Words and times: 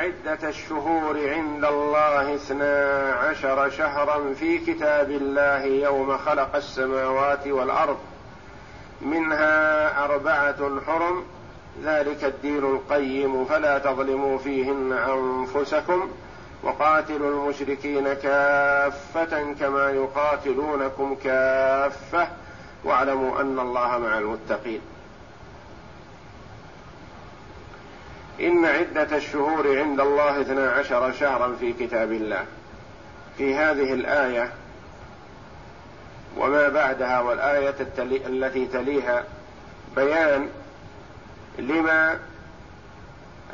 عدة 0.00 0.48
الشهور 0.48 1.28
عند 1.28 1.64
الله 1.64 2.34
اثنا 2.34 3.12
عشر 3.14 3.70
شهرا 3.70 4.34
في 4.34 4.58
كتاب 4.58 5.10
الله 5.10 5.64
يوم 5.64 6.18
خلق 6.18 6.56
السماوات 6.56 7.46
والأرض. 7.46 7.98
منها 9.00 10.04
أربعة 10.04 10.80
حرم. 10.86 11.24
ذلك 11.84 12.24
الدين 12.24 12.58
القيم 12.58 13.44
فلا 13.44 13.78
تظلموا 13.78 14.38
فيهن 14.38 14.92
أنفسكم. 14.92 16.10
وقاتلوا 16.62 17.30
المشركين 17.30 18.12
كافة 18.12 19.52
كما 19.60 19.90
يقاتلونكم 19.90 21.16
كافة. 21.24 22.28
واعلموا 22.84 23.40
أن 23.40 23.58
الله 23.58 23.98
مع 23.98 24.18
المتقين. 24.18 24.80
إن 28.40 28.64
عدة 28.64 29.16
الشهور 29.16 29.78
عند 29.78 30.00
الله 30.00 30.40
اثنا 30.40 30.70
عشر 30.70 31.12
شهرا 31.12 31.56
في 31.60 31.72
كتاب 31.72 32.12
الله. 32.12 32.44
في 33.38 33.54
هذه 33.54 33.92
الآية 33.92 34.52
وما 36.36 36.68
بعدها 36.68 37.20
والآية 37.20 37.74
التلي 37.80 38.26
التي 38.26 38.66
تليها 38.66 39.24
بيان 39.96 40.48
لما 41.58 42.18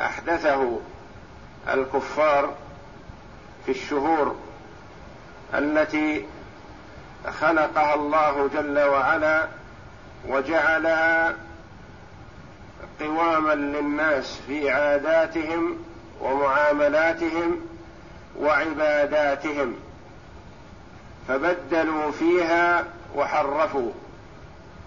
أحدثه 0.01 0.81
الكفار 1.75 2.55
في 3.67 3.73
الشهور 3.73 4.37
التي 5.55 6.27
خلقها 7.41 7.95
الله 7.95 8.49
جل 8.55 8.79
وعلا 8.79 9.47
وجعلها 10.29 11.35
قواما 13.01 13.55
للناس 13.55 14.41
في 14.47 14.71
عاداتهم 14.71 15.79
ومعاملاتهم 16.21 17.61
وعباداتهم 18.39 19.75
فبدلوا 21.29 22.11
فيها 22.11 22.85
وحرفوا 23.17 23.91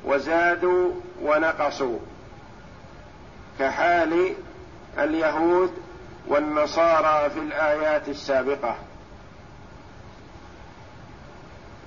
وزادوا 0.06 0.92
ونقصوا 1.22 2.00
كحال 3.60 4.34
اليهود 4.98 5.74
والنصارى 6.28 7.30
في 7.30 7.40
الآيات 7.40 8.10
السابقة. 8.10 8.76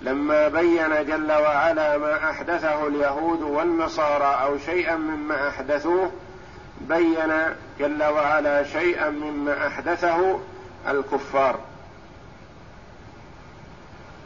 لما 0.03 0.49
بين 0.49 1.07
جل 1.07 1.33
وعلا 1.33 1.99
ما 1.99 2.31
أحدثه 2.31 2.87
اليهود 2.87 3.43
والنصارى 3.43 4.45
أو 4.45 4.59
شيئا 4.59 4.97
مما 4.97 5.49
أحدثوه 5.49 6.13
بين 6.81 7.33
جل 7.79 8.03
وعلا 8.03 8.63
شيئا 8.63 9.11
مما 9.11 9.67
أحدثه 9.67 10.41
الكفار. 10.89 11.59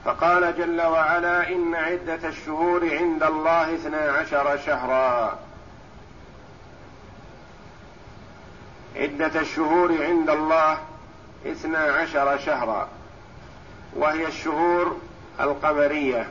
فقال 0.05 0.57
جل 0.59 0.81
وعلا 0.83 1.49
إن 1.49 1.75
عدة 1.75 2.29
الشهور 2.29 2.95
عند 2.95 3.23
الله 3.23 3.75
اثنا 3.75 3.99
عشر 3.99 4.57
شهرا. 4.67 5.39
عدة 8.97 9.41
الشهور 9.41 10.05
عند 10.05 10.31
الله 10.31 10.79
اثنا 11.47 11.79
عشر 11.79 12.39
شهرا 12.39 12.89
وهي 13.97 14.27
الشهور 14.27 14.97
القمريه 15.41 16.29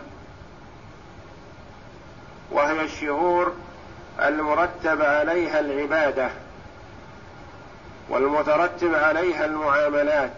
وهي 2.51 2.81
الشهور 2.81 3.53
المرتب 4.19 5.01
عليها 5.01 5.59
العبادة 5.59 6.29
والمترتب 8.09 8.95
عليها 8.95 9.45
المعاملات 9.45 10.33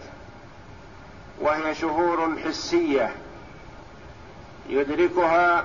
وهي 1.40 1.74
شهور 1.74 2.36
حسية 2.44 3.10
يدركها 4.68 5.64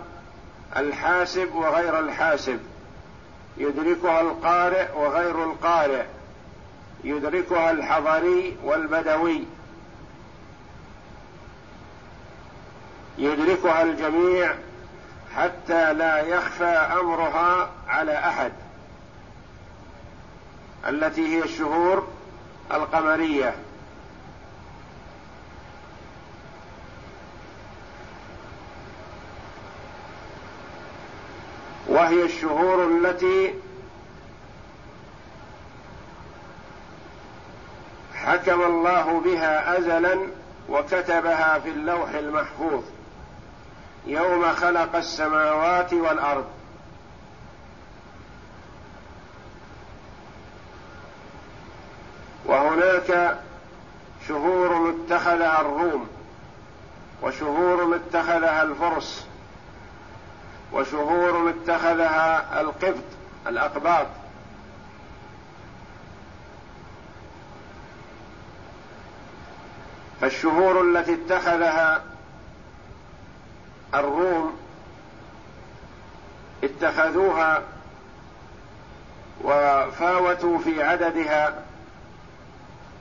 الحاسب 0.77 1.55
وغير 1.55 1.99
الحاسب 1.99 2.59
يدركها 3.57 4.21
القارئ 4.21 4.87
وغير 4.95 5.43
القارئ 5.43 6.03
يدركها 7.03 7.71
الحضري 7.71 8.57
والبدوي. 8.63 9.43
يدركها 13.17 13.83
الجميع 13.83 14.55
حتى 15.35 15.93
لا 15.93 16.19
يخفى 16.19 16.63
أمرها 16.99 17.69
على 17.87 18.17
أحد. 18.17 18.51
التي 20.87 21.27
هي 21.37 21.43
الشهور 21.43 22.07
القمرية. 22.71 23.55
وهي 31.87 32.23
الشهور 32.23 32.87
التي 32.87 33.53
حكم 38.13 38.61
الله 38.61 39.19
بها 39.19 39.77
ازلا 39.77 40.17
وكتبها 40.69 41.59
في 41.59 41.69
اللوح 41.69 42.09
المحفوظ. 42.09 42.83
يوم 44.05 44.53
خلق 44.55 44.95
السماوات 44.95 45.93
والأرض. 45.93 46.45
وهناك 52.45 53.37
شهور 54.27 54.89
اتخذها 54.89 55.61
الروم 55.61 56.07
وشهور 57.21 57.95
اتخذها 57.95 58.63
الفرس 58.63 59.27
وشهور 60.73 61.49
اتخذها 61.49 62.61
القبط 62.61 63.03
الأقباط. 63.47 64.07
فالشهور 70.21 70.81
التي 70.81 71.13
اتخذها 71.13 72.12
الروم 73.95 74.57
اتخذوها 76.63 77.61
وفاوتوا 79.43 80.57
في 80.57 80.83
عددها 80.83 81.63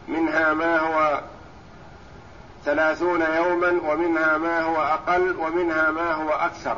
منها 0.09 0.55
ما 0.55 0.79
هو 0.79 1.21
ثلاثون 2.65 3.21
يوما 3.21 3.93
ومنها 3.93 4.39
ما 4.39 4.61
هو 4.61 4.77
أقل 4.77 5.37
ومنها 5.39 5.91
ما 5.91 6.13
هو 6.13 6.31
أكثر. 6.31 6.77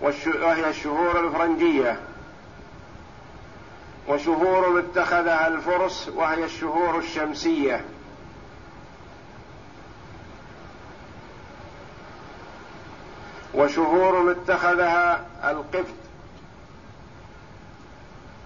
وهي 0.00 0.70
الشهور 0.70 1.20
الفرنجية. 1.26 2.00
وشهور 4.08 4.78
اتخذها 4.78 5.46
الفرس 5.46 6.10
وهي 6.14 6.44
الشهور 6.44 6.98
الشمسية. 6.98 7.84
وشهور 13.56 14.30
اتخذها 14.30 15.26
القبط 15.44 15.94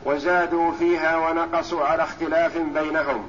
وزادوا 0.04 0.72
فيها 0.72 1.16
ونقصوا 1.16 1.84
على 1.84 2.02
اختلاف 2.02 2.58
بينهم. 2.58 3.28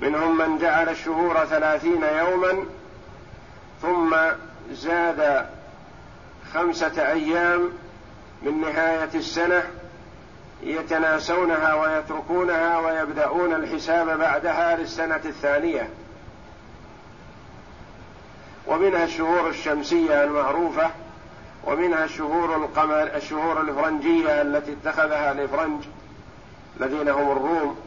منهم 0.00 0.38
من 0.38 0.58
جعل 0.58 0.88
الشهور 0.88 1.44
ثلاثين 1.44 2.02
يوما 2.02 2.64
ثم 3.82 4.16
زاد 4.72 5.46
خمسة 6.54 7.12
أيام 7.12 7.68
من 8.42 8.60
نهاية 8.60 9.10
السنة 9.14 9.62
يتناسونها 10.62 11.74
ويتركونها 11.74 12.78
ويبدأون 12.78 13.54
الحساب 13.54 14.18
بعدها 14.18 14.76
للسنة 14.76 15.20
الثانية. 15.24 15.90
ومنها 18.66 19.04
الشهور 19.04 19.48
الشمسية 19.48 20.24
المعروفة 20.24 20.90
ومنها 21.64 22.04
الشهور 22.04 22.56
القمر 22.56 23.02
الشهور 23.16 23.60
الفرنجية 23.60 24.42
التي 24.42 24.72
اتخذها 24.72 25.32
الإفرنج 25.32 25.84
الذين 26.80 27.08
هم 27.08 27.32
الروم. 27.32 27.78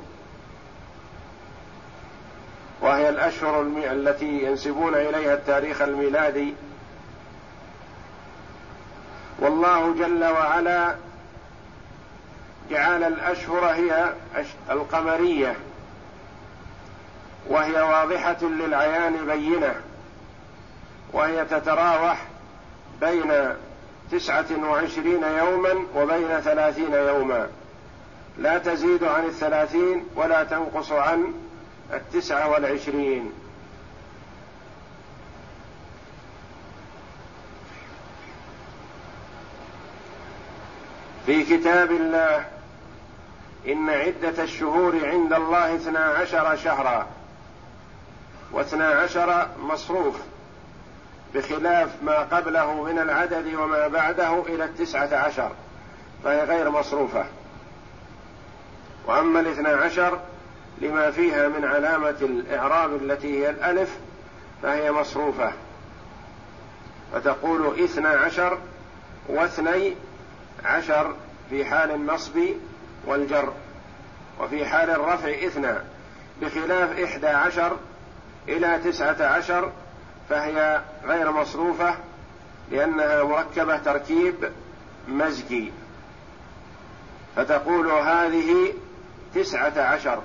وهي 2.82 3.10
الأشهر 3.10 3.62
التي 3.78 4.44
ينسبون 4.44 4.96
إليها 4.96 5.34
التاريخ 5.34 5.82
الميلادي. 5.82 6.54
والله 9.40 9.94
جل 9.94 10.24
وعلا 10.26 10.96
جعل 12.70 13.04
الأشهر 13.04 13.66
هي 13.66 14.14
القمرية 14.72 15.56
وهي 17.48 17.82
واضحة 17.82 18.44
للعيان 18.44 19.26
بينة. 19.26 19.76
وهي 21.14 21.46
تتراوح 21.46 22.26
بين 23.02 23.56
تسعة 24.12 24.46
وعشرين 24.64 25.24
يوما 25.24 25.86
وبين 25.96 26.40
ثلاثين 26.40 26.94
يوما. 26.94 27.48
لا 28.38 28.58
تزيد 28.58 29.04
عن 29.04 29.26
الثلاثين 29.26 30.06
ولا 30.16 30.44
تنقص 30.44 30.92
عن 30.92 31.34
التسعة 31.94 32.50
والعشرين. 32.50 33.32
في 41.26 41.44
كتاب 41.44 41.92
الله 41.92 42.46
إن 43.68 43.90
عدة 43.90 44.44
الشهور 44.44 45.08
عند 45.08 45.34
الله 45.34 45.76
اثنا 45.76 46.00
عشر 46.00 46.56
شهرا 46.56 47.08
واثنا 48.52 48.88
عشر 48.88 49.48
مصروف. 49.60 50.16
بخلاف 51.36 52.04
ما 52.04 52.20
قبله 52.20 52.84
من 52.84 53.00
العدد 53.00 53.56
وما 53.56 53.88
بعده 53.88 54.44
إلى 54.48 54.64
التسعة 54.64 55.16
عشر 55.16 55.52
فهي 56.24 56.44
غير 56.44 56.70
مصروفة. 56.70 57.26
وأما 59.06 59.40
الاثنا 59.40 59.70
عشر 59.70 60.20
لما 60.82 61.12
فيها 61.12 61.48
من 61.48 61.66
علامة 61.66 62.18
الإعراب 62.22 62.96
التي 62.96 63.40
هي 63.40 63.50
الألف 63.50 63.98
فهي 64.64 64.92
مصروفة. 64.92 65.54
فتقول 67.14 67.84
اثنا 67.84 68.10
عشر 68.10 68.58
واثني 69.30 69.96
عشر 70.66 71.16
في 71.50 71.66
حال 71.66 71.92
النصب 71.92 72.40
والجر 73.06 73.54
وفي 74.40 74.66
حال 74.66 74.90
الرفع 74.90 75.30
اثنى 75.30 75.74
بخلاف 76.42 77.00
إحدى 77.00 77.28
عشر 77.28 77.78
إلى 78.48 78.80
تسعة 78.84 79.24
عشر 79.24 79.72
فهي 80.30 80.82
غير 81.06 81.32
مصروفة 81.32 81.96
لأنها 82.72 83.24
مركبة 83.24 83.78
تركيب 83.78 84.52
مزجي. 85.08 85.72
فتقول 87.36 87.92
هذه 87.92 88.74
تسعة 89.36 89.82
عشر. 89.82 90.22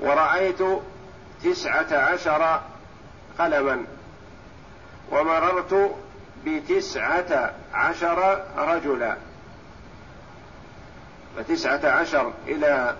ورأيت 0.00 0.58
تسعة 1.44 1.86
عشر 1.92 2.60
قلما. 3.38 3.84
ومررت 5.12 5.96
بتسعة 6.46 7.54
عشر 7.74 8.44
رجلا. 8.56 9.16
فتسعة 11.36 11.90
عشر 11.90 12.32
إلى 12.46 12.96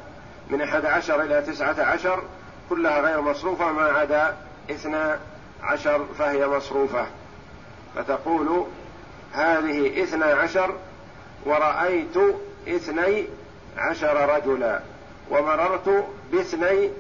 من 0.51 0.63
أحد 0.63 0.87
عشر 0.87 1.23
إلى 1.23 1.43
تسعة 1.43 1.83
عشر 1.83 2.23
كلها 2.69 3.01
غير 3.01 3.21
مصروفة 3.21 3.73
ما 3.73 3.83
عدا 3.83 4.37
اثنا 4.71 5.19
عشر 5.63 6.07
فهي 6.19 6.47
مصروفة. 6.47 7.07
فتقول 7.97 8.67
هذه 9.33 10.03
اثنا 10.03 10.27
عشر 10.27 10.75
ورأيت 11.45 12.17
اثني 12.69 13.27
عشر 13.77 14.37
رجلا 14.37 14.81
ومررت 15.31 16.05
باثني 16.33 16.91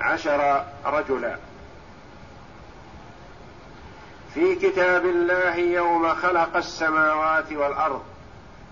عشر 0.00 0.64
رجلا. 0.84 1.36
في 4.34 4.54
كتاب 4.54 5.06
الله 5.06 5.56
يوم 5.56 6.14
خلق 6.14 6.56
السماوات 6.56 7.52
والأرض. 7.52 8.02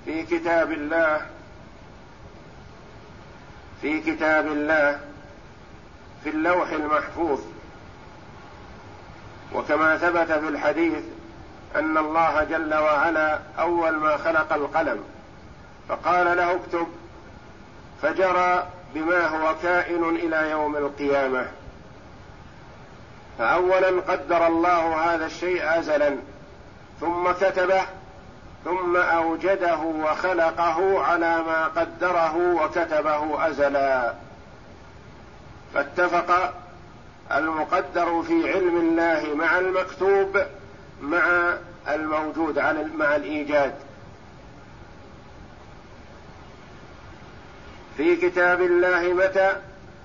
في 0.04 0.22
كتاب 0.22 0.72
الله 0.72 1.26
في 3.80 4.00
كتاب 4.00 4.46
الله 4.46 5.00
في 6.24 6.30
اللوح 6.30 6.70
المحفوظ. 6.70 7.40
وكما 9.52 9.96
ثبت 9.96 10.32
في 10.32 10.48
الحديث 10.48 11.04
أن 11.76 11.98
الله 11.98 12.44
جل 12.44 12.74
وعلا 12.74 13.38
أول 13.58 13.96
ما 13.96 14.16
خلق 14.16 14.52
القلم 14.52 15.04
فقال 15.88 16.36
له 16.36 16.50
اكتب 16.54 16.86
فجرى 18.02 18.66
بما 18.94 19.26
هو 19.26 19.54
كائن 19.62 20.04
إلى 20.04 20.50
يوم 20.50 20.76
القيامة. 20.76 21.46
فاولا 23.38 24.00
قدر 24.08 24.46
الله 24.46 25.14
هذا 25.14 25.26
الشيء 25.26 25.78
ازلا 25.78 26.16
ثم 27.00 27.32
كتبه 27.32 27.82
ثم 28.64 28.96
أوجده 28.96 29.78
وخلقه 29.78 31.02
على 31.02 31.42
ما 31.42 31.66
قدره 31.66 32.36
وكتبه 32.36 33.48
ازلا. 33.48 34.14
فاتفق 35.74 36.54
المقدر 37.32 38.22
في 38.22 38.52
علم 38.52 38.76
الله 38.76 39.34
مع 39.34 39.58
المكتوب 39.58 40.42
مع 41.02 41.56
الموجود 41.88 42.58
مع 42.98 43.16
الإيجاد. 43.16 43.74
في 47.96 48.16
كتاب 48.16 48.62
الله 48.62 49.12
متى؟ 49.12 49.52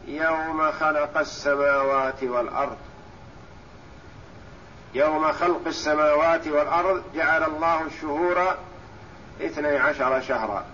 يوم 0.08 0.72
خلق 0.72 1.18
السماوات 1.18 2.24
والأرض. 2.24 2.78
يوم 4.94 5.32
خلق 5.32 5.62
السماوات 5.68 6.48
والأرض 6.48 7.04
جعل 7.16 7.44
الله 7.44 7.82
الشهور 7.86 8.58
اثني 9.42 9.78
عشر 9.78 10.22
شهرا. 10.22 10.66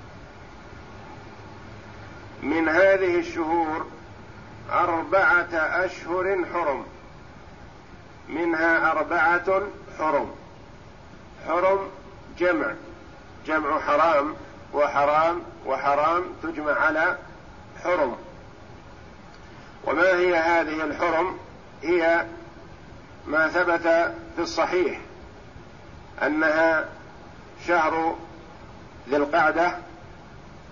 من 2.43 2.69
هذه 2.69 3.19
الشهور 3.19 3.85
أربعة 4.71 5.53
أشهر 5.85 6.45
حرم. 6.53 6.85
منها 8.29 8.91
أربعة 8.91 9.61
حرم. 9.99 10.31
حرم 11.47 11.79
جمع. 12.37 12.73
جمع 13.45 13.79
حرام 13.79 14.35
وحرام 14.73 15.41
وحرام 15.65 16.23
تجمع 16.43 16.71
على 16.71 17.17
حرم. 17.83 18.17
وما 19.83 20.09
هي 20.09 20.35
هذه 20.35 20.83
الحرم؟ 20.83 21.37
هي 21.83 22.25
ما 23.27 23.47
ثبت 23.47 24.13
في 24.35 24.41
الصحيح 24.41 24.99
أنها 26.23 26.85
شهر 27.67 28.15
ذي 29.09 29.17
القعدة 29.17 29.77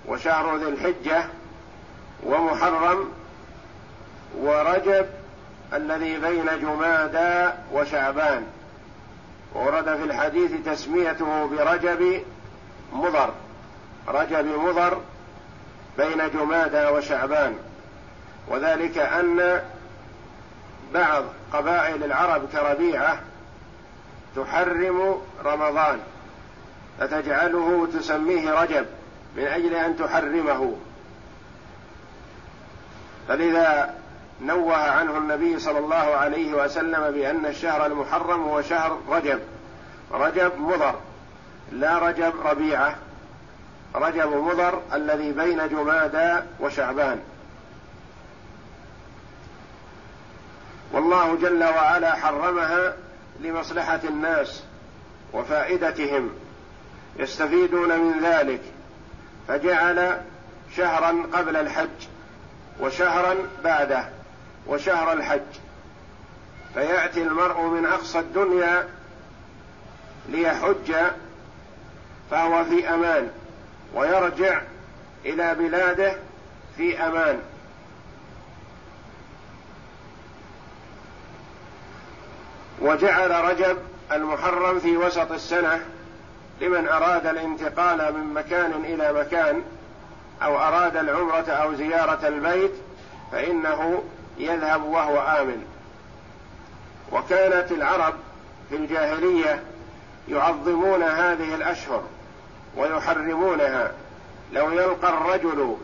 وشهر 0.05 0.57
ذي 0.57 0.69
الحجة 0.69 1.25
ومحرم 2.23 3.11
ورجب 4.37 5.05
الذي 5.73 6.17
بين 6.17 6.45
جمادى 6.61 7.53
وشعبان. 7.73 8.45
ورد 9.53 9.85
في 9.85 10.03
الحديث 10.03 10.51
تسميته 10.65 11.47
برجب 11.47 12.23
مضر. 12.93 13.33
رجب 14.07 14.45
مضر 14.45 15.01
بين 15.97 16.29
جمادى 16.29 16.87
وشعبان. 16.87 17.55
وذلك 18.47 18.97
أن 18.97 19.61
بعض 20.93 21.23
قبائل 21.53 22.03
العرب 22.03 22.49
كربيعة 22.51 23.19
تحرم 24.35 25.21
رمضان 25.45 25.99
فتجعله 26.99 27.87
تسميه 27.93 28.61
رجب 28.61 28.85
من 29.37 29.43
أجل 29.43 29.75
أن 29.75 29.97
تحرمه. 29.97 30.75
فلذا 33.27 33.93
نوه 34.41 34.75
عنه 34.75 35.17
النبي 35.17 35.59
صلى 35.59 35.79
الله 35.79 35.95
عليه 35.95 36.53
وسلم 36.53 37.11
بأن 37.11 37.45
الشهر 37.45 37.85
المحرم 37.85 38.43
هو 38.43 38.61
شهر 38.61 38.99
رجب. 39.09 39.39
رجب 40.11 40.51
مضر 40.59 40.95
لا 41.71 41.97
رجب 41.99 42.33
ربيعة. 42.45 42.95
رجب 43.95 44.33
مضر 44.33 44.81
الذي 44.93 45.31
بين 45.31 45.67
جمادى 45.67 46.43
وشعبان. 46.59 47.19
والله 50.91 51.35
جل 51.35 51.63
وعلا 51.63 52.15
حرمها 52.15 52.93
لمصلحة 53.39 53.99
الناس 54.03 54.63
وفائدتهم. 55.33 56.29
يستفيدون 57.19 57.99
من 57.99 58.19
ذلك. 58.23 58.61
فجعل 59.47 60.21
شهرا 60.77 61.23
قبل 61.33 61.55
الحج 61.55 62.07
وشهرا 62.79 63.35
بعده. 63.63 64.14
وشهر 64.67 65.13
الحج. 65.13 65.41
فيأتي 66.73 67.21
المرء 67.21 67.61
من 67.61 67.85
أقصى 67.85 68.19
الدنيا 68.19 68.87
ليحج 70.29 70.93
فهو 72.31 72.63
في 72.63 72.89
أمان 72.89 73.31
ويرجع 73.93 74.61
إلى 75.25 75.55
بلاده 75.55 76.15
في 76.77 76.99
أمان. 76.99 77.41
وجعل 82.81 83.31
رجب 83.31 83.77
المحرم 84.11 84.79
في 84.79 84.97
وسط 84.97 85.31
السنة 85.31 85.81
لمن 86.61 86.87
أراد 86.87 87.27
الانتقال 87.27 88.13
من 88.13 88.33
مكان 88.33 88.71
إلى 88.71 89.13
مكان 89.13 89.61
أو 90.43 90.57
أراد 90.57 90.97
العمرة 90.97 91.49
أو 91.49 91.73
زيارة 91.73 92.27
البيت 92.27 92.71
فإنه 93.31 94.03
يذهب 94.37 94.83
وهو 94.83 95.19
آمن. 95.19 95.65
وكانت 97.11 97.71
العرب 97.71 98.13
في 98.69 98.75
الجاهلية 98.75 99.63
يعظمون 100.29 101.03
هذه 101.03 101.55
الأشهر 101.55 102.03
ويحرمونها. 102.77 103.91
لو 104.53 104.71
يلقى 104.71 105.09
الرجل 105.09 105.77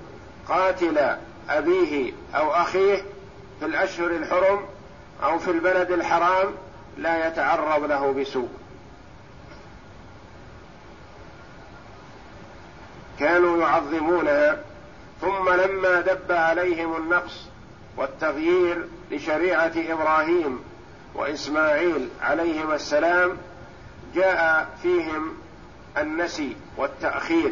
قاتل 0.48 1.16
أبيه 1.50 2.14
أو 2.36 2.52
أخيه 2.52 3.04
في 3.60 3.66
الأشهر 3.66 4.08
الحرم 4.12 4.66
أو 5.24 5.40
في 5.40 5.52
البلد 5.52 5.92
الحرام 5.92 6.54
لا 6.98 7.28
يتعرض 7.28 7.84
له 7.84 8.12
بسوء. 8.14 8.50
كانوا 13.20 13.62
يعظمونها 13.62 14.58
ثم 15.22 15.50
لما 15.50 16.02
دب 16.02 16.32
عليهم 16.32 16.96
النقص 16.96 17.51
والتغيير 17.98 18.88
لشريعة 19.12 19.72
إبراهيم 19.76 20.60
وإسماعيل 21.16 22.10
عليهما 22.22 22.76
السلام 22.76 23.38
جاء 24.16 24.70
فيهم 24.82 25.34
النسي 25.98 26.56
والتأخير 26.78 27.52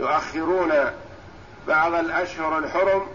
يؤخرون 0.00 0.72
بعض 1.68 1.94
الأشهر 1.94 2.58
الحرم 2.58 3.06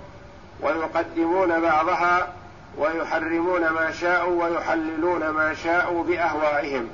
ويقدمون 0.62 1.62
بعضها 1.62 2.34
ويحرمون 2.78 3.70
ما 3.70 3.92
شاءوا 3.92 4.44
ويحللون 4.44 5.30
ما 5.30 5.54
شاءوا 5.54 6.04
بأهوائهم. 6.04 6.90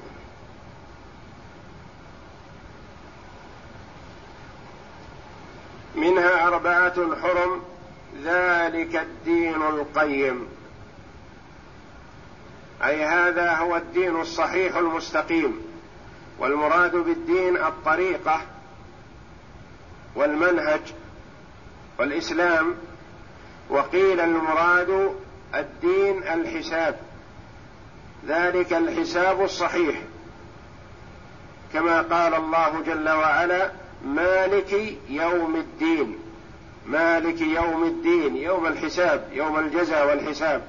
منها 5.96 6.48
أربعة 6.48 7.16
حرم 7.22 7.62
ذلك 8.24 8.96
الدين 8.96 9.56
القيم. 9.56 10.48
أي 12.84 13.06
هذا 13.06 13.52
هو 13.52 13.76
الدين 13.76 14.22
الصحيح 14.22 14.76
المستقيم 14.76 15.62
والمراد 16.40 16.96
بالدين 16.96 17.58
الطريقة 17.58 18.42
والمنهج 20.16 20.82
والإسلام. 22.00 22.76
وقيل 23.70 24.20
المراد 24.20 25.16
الدين 25.56 26.24
الحساب 26.24 27.00
ذلك 28.28 28.74
الحساب 28.74 29.44
الصحيح. 29.44 29.96
كما 31.74 32.02
قال 32.02 32.34
الله 32.34 32.82
جل 32.86 33.10
وعلا 33.10 33.72
مالك 34.06 34.98
يوم 35.10 35.56
الدين. 35.56 36.25
مالك 36.88 37.42
يوم 37.42 37.84
الدين 37.84 38.36
يوم 38.36 38.68
الحساب 38.68 39.30
يوم 39.34 39.60
الجزاء 39.60 40.08
والحساب. 40.08 40.62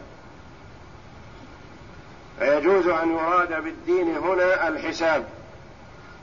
فيجوز 2.38 2.86
أن 2.86 3.12
يراد 3.12 3.62
بالدين 3.64 4.16
هنا 4.16 4.68
الحساب. 4.68 5.24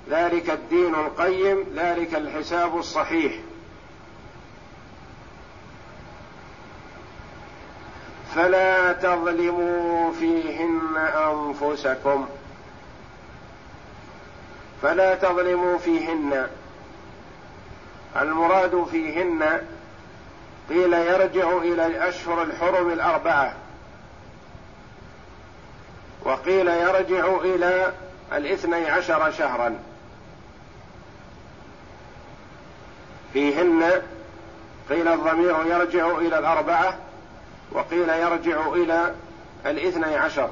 ذلك 0.09 0.49
الدين 0.49 0.95
القيم 0.95 1.65
ذلك 1.75 2.15
الحساب 2.15 2.77
الصحيح. 2.77 3.33
فلا 8.35 8.93
تظلموا 8.93 10.11
فيهن 10.11 10.97
أنفسكم. 10.97 12.27
فلا 14.81 15.15
تظلموا 15.15 15.77
فيهن. 15.77 16.47
المراد 18.21 18.87
فيهن 18.91 19.61
قيل 20.69 20.93
يرجع 20.93 21.57
إلى 21.57 21.85
الاشهر 21.85 22.43
الحرم 22.43 22.89
الأربعة. 22.91 23.55
وقيل 26.25 26.67
يرجع 26.67 27.35
إلى 27.35 27.93
الاثني 28.33 28.89
عشر 28.89 29.31
شهرا. 29.31 29.79
فيهن 33.33 34.01
قيل 34.89 35.07
الضمير 35.07 35.65
يرجع 35.65 36.17
إلى 36.17 36.39
الأربعة 36.39 36.97
وقيل 37.71 38.09
يرجع 38.09 38.67
إلى 38.67 39.15
الاثني 39.65 40.15
عشر. 40.15 40.49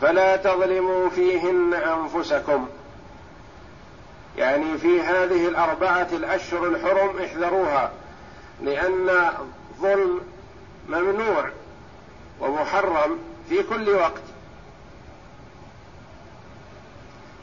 فلا 0.00 0.36
تظلموا 0.36 1.08
فيهن 1.08 1.74
أنفسكم. 1.74 2.68
يعني 4.42 4.78
في 4.78 5.00
هذه 5.00 5.48
الأربعة 5.48 6.08
الأشهر 6.12 6.66
الحرم 6.66 7.18
احذروها 7.18 7.92
لأن 8.62 9.30
ظلم 9.80 10.20
ممنوع 10.88 11.50
ومحرم 12.40 13.18
في 13.48 13.62
كل 13.62 13.90
وقت. 13.90 14.22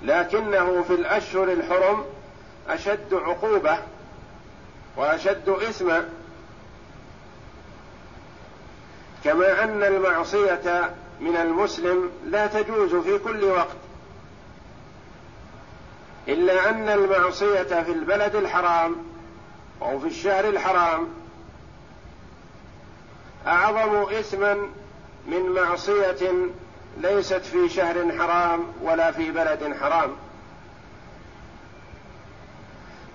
لكنه 0.04 0.84
في 0.84 0.94
الأشهر 0.94 1.52
الحرم 1.52 2.06
أشد 2.70 3.14
عقوبة 3.14 3.78
وأشد 4.98 5.50
إثما 5.50 6.10
كما 9.24 9.64
أن 9.64 9.84
المعصية 9.84 10.92
من 11.20 11.36
المسلم 11.36 12.12
لا 12.26 12.48
تجوز 12.48 12.96
في 12.96 13.18
كل 13.18 13.44
وقت. 13.44 13.89
إلا 16.30 16.70
أن 16.70 16.90
المعصية 16.90 17.84
في 17.84 17.92
البلد 17.92 18.36
الحرام 18.36 18.96
أو 19.82 20.00
في 20.00 20.08
الشهر 20.08 20.50
الحرام 20.50 21.08
أعظم 23.48 24.14
إثما 24.14 24.58
من 25.28 25.50
معصية 25.50 26.32
ليست 26.98 27.42
في 27.46 27.70
شهر 27.70 28.18
حرام 28.20 28.66
ولا 28.82 29.12
في 29.12 29.32
بلد 29.32 29.76
حرام. 29.82 30.10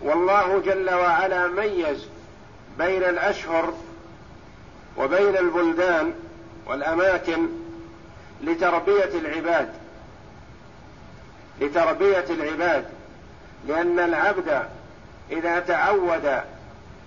والله 0.03 0.59
جل 0.59 0.95
وعلا 0.95 1.49
ميز 1.49 2.07
بين 2.79 3.05
الأشهر 3.05 3.75
وبين 4.97 5.37
البلدان 5.37 6.15
والأماكن 6.67 7.49
لتربية 8.43 9.11
العباد 9.15 9.75
لتربية 11.61 12.25
العباد. 12.31 12.85
لأن 13.69 13.99
العبد 13.99 14.63
إذا 15.31 15.61
تعود 15.61 16.41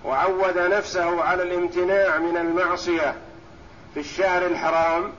وعود 0.04 0.58
نفسه 0.58 1.22
على 1.22 1.42
الامتناع 1.42 2.18
من 2.18 2.36
المعصية 2.36 3.14
في 3.94 4.00
الشهر 4.00 4.46
الحرام 4.46 5.12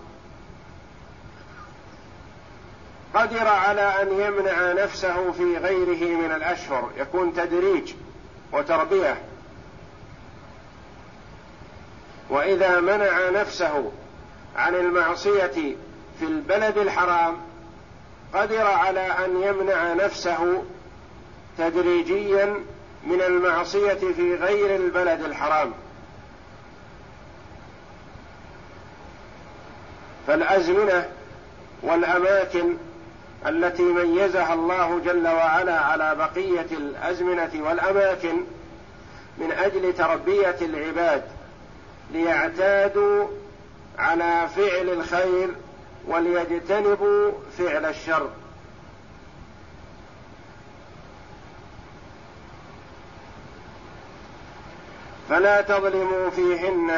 قدر 3.14 3.48
على 3.48 3.82
أن 3.82 4.08
يمنع 4.20 4.84
نفسه 4.84 5.32
في 5.32 5.58
غيره 5.58 6.18
من 6.18 6.32
الأشهر 6.32 6.90
يكون 6.98 7.34
تدريج 7.34 7.94
وتربية. 8.52 9.18
وإذا 12.30 12.80
منع 12.80 13.30
نفسه 13.30 13.92
عن 14.56 14.76
المعصية 14.76 15.76
في 16.20 16.26
البلد 16.26 16.78
الحرام 16.78 17.38
قدر 18.34 18.68
على 18.68 19.00
أن 19.00 19.42
يمنع 19.42 19.94
نفسه 19.94 20.64
تدريجيا 21.60 22.56
من 23.08 23.22
المعصية 23.22 23.94
في 23.94 24.36
غير 24.36 24.76
البلد 24.76 25.24
الحرام. 25.24 25.74
فالأزمنة 30.28 31.10
والأماكن 31.84 32.78
التي 33.48 33.84
ميزها 33.84 34.54
الله 34.54 35.00
جل 35.06 35.28
وعلا 35.28 35.80
على 35.80 36.16
بقية 36.16 36.68
الأزمنة 36.72 37.52
والأماكن 37.56 38.36
من 39.38 39.52
أجل 39.52 39.94
تربية 39.94 40.56
العباد 40.62 41.24
ليعتادوا 42.14 43.28
على 44.00 44.48
فعل 44.56 44.90
الخير 44.90 45.50
وليجتنبوا 46.08 47.32
فعل 47.58 47.86
الشر. 47.86 48.30
فلا 55.30 55.62
تظلموا 55.62 56.30
فيهن 56.30 56.92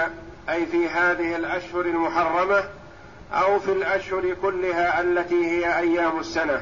أي 0.50 0.66
في 0.66 0.90
هذه 0.90 1.36
الأشهر 1.36 1.82
المحرمة 1.82 2.64
أو 3.34 3.60
في 3.60 3.72
الأشهر 3.72 4.36
كلها 4.42 5.02
التي 5.02 5.46
هي 5.46 5.80
أيام 5.80 6.20
السنة. 6.20 6.62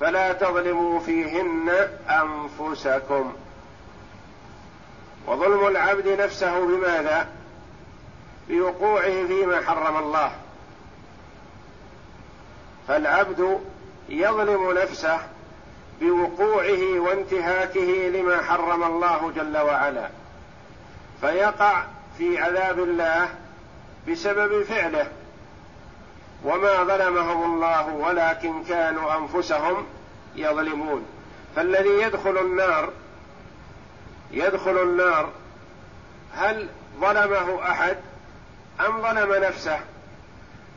فلا 0.00 0.32
تظلموا 0.32 1.00
فيهن 1.00 1.70
أنفسكم. 2.08 3.32
وظلم 5.26 5.66
العبد 5.66 6.08
نفسه 6.08 6.66
بماذا؟ 6.66 7.28
بوقوعه 8.48 9.26
فيما 9.26 9.60
حرم 9.60 9.96
الله. 9.96 10.32
فالعبد 12.88 13.60
يظلم 14.08 14.72
نفسه 14.78 15.18
بوقوعه 16.00 16.98
وانتهاكه 16.98 18.10
لما 18.14 18.42
حرم 18.42 18.82
الله 18.82 19.32
جل 19.36 19.58
وعلا. 19.58 20.10
فيقع 21.20 21.84
في 22.18 22.38
عذاب 22.38 22.78
الله 22.78 23.28
بسبب 24.08 24.62
فعله. 24.62 25.08
وما 26.44 26.84
ظلمهم 26.84 27.54
الله 27.54 27.88
ولكن 27.88 28.64
كانوا 28.64 29.16
أنفسهم 29.16 29.86
يظلمون. 30.36 31.06
فالذي 31.56 32.02
يدخل 32.02 32.38
النار 32.38 32.92
يدخل 34.30 34.82
النار 34.82 35.30
هل 36.34 36.68
ظلمه 37.00 37.70
أحد؟ 37.70 37.96
أم 38.86 39.02
ظلم 39.02 39.44
نفسه؟ 39.44 39.80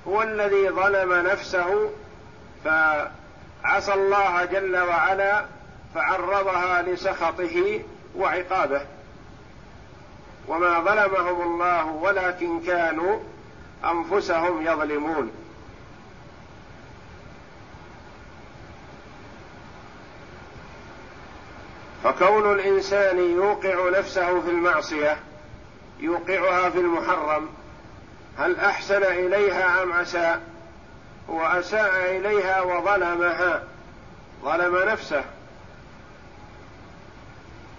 هو 0.08 0.22
الذي 0.22 0.70
ظلم 0.70 1.14
نفسه 1.14 1.90
فعصى 2.66 3.94
الله 3.94 4.46
جل 4.46 4.78
وعلا 4.78 5.46
فعرضها 5.96 6.82
لسخطه 6.82 7.82
وعقابه. 8.16 8.82
وما 10.50 10.80
ظلمهم 10.80 11.42
الله 11.42 11.86
ولكن 11.86 12.62
كانوا 12.62 13.20
أنفسهم 13.84 14.66
يظلمون. 14.66 15.32
فكون 22.04 22.52
الإنسان 22.52 23.20
يوقع 23.20 24.00
نفسه 24.00 24.42
في 24.42 24.50
المعصية 24.50 25.18
يوقعها 26.00 26.70
في 26.70 26.80
المحرم 26.80 27.50
هل 28.38 28.60
أحسن 28.60 29.04
إليها 29.04 29.84
أم 29.84 29.92
اساء 29.92 30.42
هو 31.30 31.46
أساء 31.46 32.18
إليها 32.18 32.62
وظلمها 32.62 33.64
ظلم 34.44 34.78
نفسه. 34.90 35.24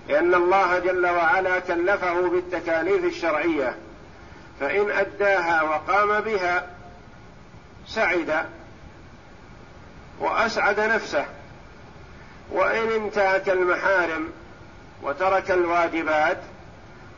لأن 0.08 0.34
الله 0.34 0.78
جل 0.78 1.06
وعلا 1.06 1.58
كلفه 1.58 2.28
بالتكاليف 2.28 3.04
الشرعية 3.04 3.76
فإن 4.60 4.90
أداها 4.90 5.62
وقام 5.62 6.20
بها 6.20 6.66
سعد 7.86 8.46
وأسعد 10.20 10.80
نفسه. 10.80 11.26
وإن 12.50 12.92
انتهك 12.92 13.48
المحارم 13.48 14.32
وترك 15.02 15.50
الواجبات 15.50 16.38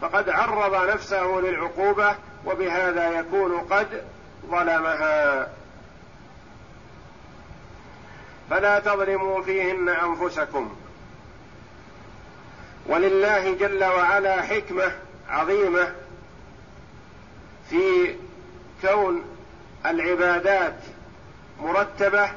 فقد 0.01 0.29
عرض 0.29 0.89
نفسه 0.89 1.41
للعقوبة 1.41 2.15
وبهذا 2.47 3.11
يكون 3.11 3.59
قد 3.59 4.05
ظلمها. 4.51 5.49
فلا 8.51 8.79
تظلموا 8.79 9.43
فيهن 9.43 9.89
أنفسكم. 9.89 10.77
ولله 12.87 13.55
جل 13.55 13.85
وعلا 13.85 14.43
حكمة 14.43 14.93
عظيمة 15.29 15.93
في 17.71 18.15
كون 18.83 19.25
العبادات 19.87 20.75
مرتبة 21.61 22.31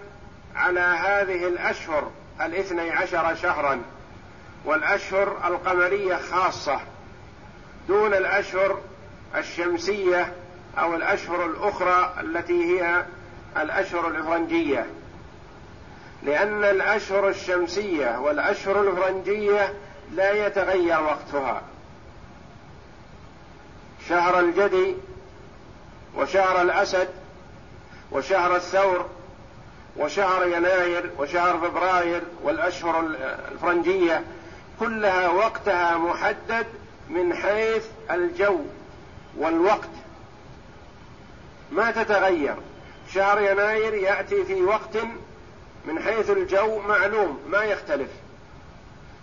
على 0.56 0.80
هذه 0.80 1.48
الأشهر 1.48 2.12
الاثني 2.42 2.92
عشر 2.92 3.36
شهرا 3.36 3.82
والأشهر 4.66 5.48
القمرية 5.48 6.16
خاصة 6.16 6.80
دون 7.88 8.14
الأشهر 8.14 8.82
الشمسية 9.36 10.34
أو 10.78 10.96
الأشهر 10.96 11.46
الأخرى 11.46 12.14
التي 12.20 12.64
هي 12.64 13.06
الأشهر 13.58 14.08
الافرنجيه 14.08 14.86
لأن 16.24 16.64
الأشهر 16.64 17.30
الشمسية 17.30 18.20
والأشهر 18.20 18.82
الافرنجيه 18.82 19.74
لا 20.12 20.48
يتغير 20.48 21.02
وقتها. 21.04 21.62
شهر 24.10 24.40
الجدي 24.40 24.96
وشهر 26.16 26.62
الأسد 26.62 27.10
وشهر 28.12 28.56
الثور 28.56 29.06
وشهر 29.98 30.48
يناير 30.48 31.12
وشهر 31.18 31.58
فبراير 31.58 32.22
والأشهر 32.44 33.00
الفرنجية 33.52 34.24
كلها 34.80 35.30
وقتها 35.30 35.98
محدد 35.98 36.68
من 37.10 37.34
حيث 37.34 37.86
الجو 38.12 38.60
والوقت. 39.38 39.90
ما 41.72 41.92
تتغير؟ 41.92 42.56
شهر 43.14 43.42
يناير 43.42 43.94
يأتي 43.94 44.46
في 44.46 44.62
وقت 44.62 44.98
من 45.86 46.00
حيث 46.00 46.30
الجو 46.30 46.80
معلوم 46.80 47.40
ما 47.50 47.64
يختلف. 47.64 48.10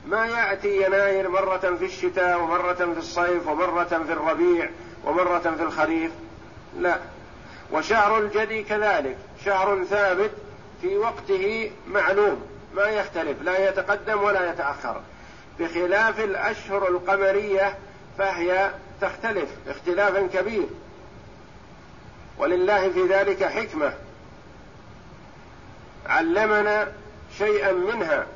ما 0.07 0.27
يأتي 0.27 0.83
يناير 0.83 1.29
مرة 1.29 1.77
في 1.79 1.85
الشتاء 1.85 2.41
ومرة 2.41 2.73
في 2.75 2.99
الصيف 2.99 3.49
ومرة 3.49 3.85
في 3.85 4.13
الربيع 4.13 4.71
ومرة 5.05 5.39
في 5.39 5.63
الخريف؟ 5.63 6.11
لا. 6.79 6.99
وشهر 7.73 8.19
الجدي 8.19 8.63
كذلك. 8.63 9.17
شهر 9.45 9.85
ثابت 9.85 10.31
في 10.83 10.97
وقته 10.97 11.71
معلوم. 11.89 12.47
ما 12.75 12.85
يختلف. 12.89 13.43
لا 13.43 13.69
يتقدم 13.69 14.23
ولا 14.23 14.51
يتأخر. 14.51 15.01
بخلاف 15.61 16.21
الأشهر 16.21 16.89
القمرية 16.89 17.79
فهي 18.19 18.71
تختلف 19.01 19.49
اختلافا 19.69 20.27
كبير. 20.27 20.67
ولله 22.39 22.91
في 22.91 23.07
ذلك 23.07 23.45
حكمة. 23.45 23.93
علمنا 26.07 26.93
شيئا 27.39 27.73
منها. 27.73 28.27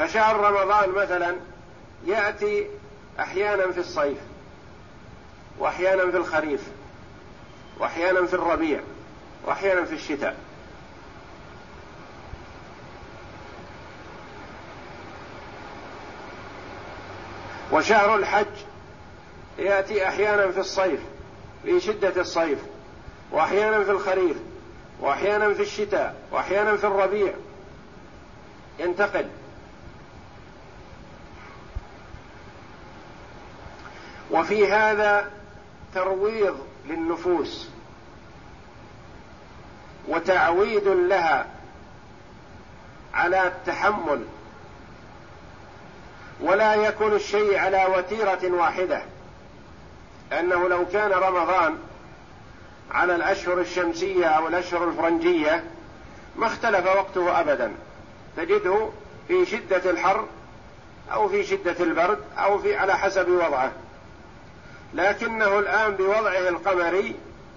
فشهر 0.00 0.36
رمضان 0.36 0.90
مثلا 0.90 1.36
يأتي 2.06 2.66
أحيانا 3.20 3.72
في 3.72 3.80
الصيف 3.80 4.18
واحيانا 5.58 6.10
في 6.10 6.16
الخريف 6.16 6.60
واحيانا 7.78 8.26
في 8.26 8.34
الربيع 8.34 8.80
واحيانا 9.46 9.84
في 9.84 9.94
الشتاء. 9.94 10.36
وشهر 17.72 18.16
الحج 18.16 18.46
يأتي 19.58 20.08
أحيانا 20.08 20.50
في 20.50 20.60
الصيف 20.60 21.00
في 21.62 21.80
شدة 21.80 22.20
الصيف 22.20 22.58
واحيانا 23.32 23.84
في 23.84 23.90
الخريف 23.90 24.36
واحيانا 25.00 25.54
في 25.54 25.62
الشتاء 25.62 26.14
واحيانا 26.32 26.76
في 26.76 26.84
الربيع. 26.84 27.32
ينتقل. 28.78 29.28
وفي 34.30 34.72
هذا 34.72 35.30
ترويض 35.94 36.58
للنفوس 36.88 37.68
وتعويد 40.08 40.88
لها 40.88 41.46
على 43.14 43.46
التحمل 43.46 44.24
ولا 46.40 46.74
يكون 46.74 47.12
الشيء 47.12 47.58
على 47.58 47.84
وتيرة 47.84 48.54
واحدة 48.54 49.02
لأنه 50.30 50.68
لو 50.68 50.86
كان 50.86 51.10
رمضان 51.10 51.78
على 52.90 53.14
الأشهر 53.14 53.60
الشمسية 53.60 54.26
أو 54.26 54.48
الأشهر 54.48 54.88
الفرنجية 54.88 55.64
ما 56.36 56.46
اختلف 56.46 56.86
وقته 56.86 57.40
ابدا 57.40 57.72
تجده 58.36 58.88
في 59.28 59.46
شدة 59.46 59.90
الحر 59.90 60.26
أو 61.12 61.28
في 61.28 61.44
شدة 61.44 61.76
البرد 61.80 62.18
أو 62.38 62.58
في 62.58 62.76
على 62.76 62.98
حسب 62.98 63.28
وضعه. 63.28 63.72
لكنه 64.94 65.58
الآن 65.58 65.96
بوضعه 65.96 66.48
القمري 66.48 67.14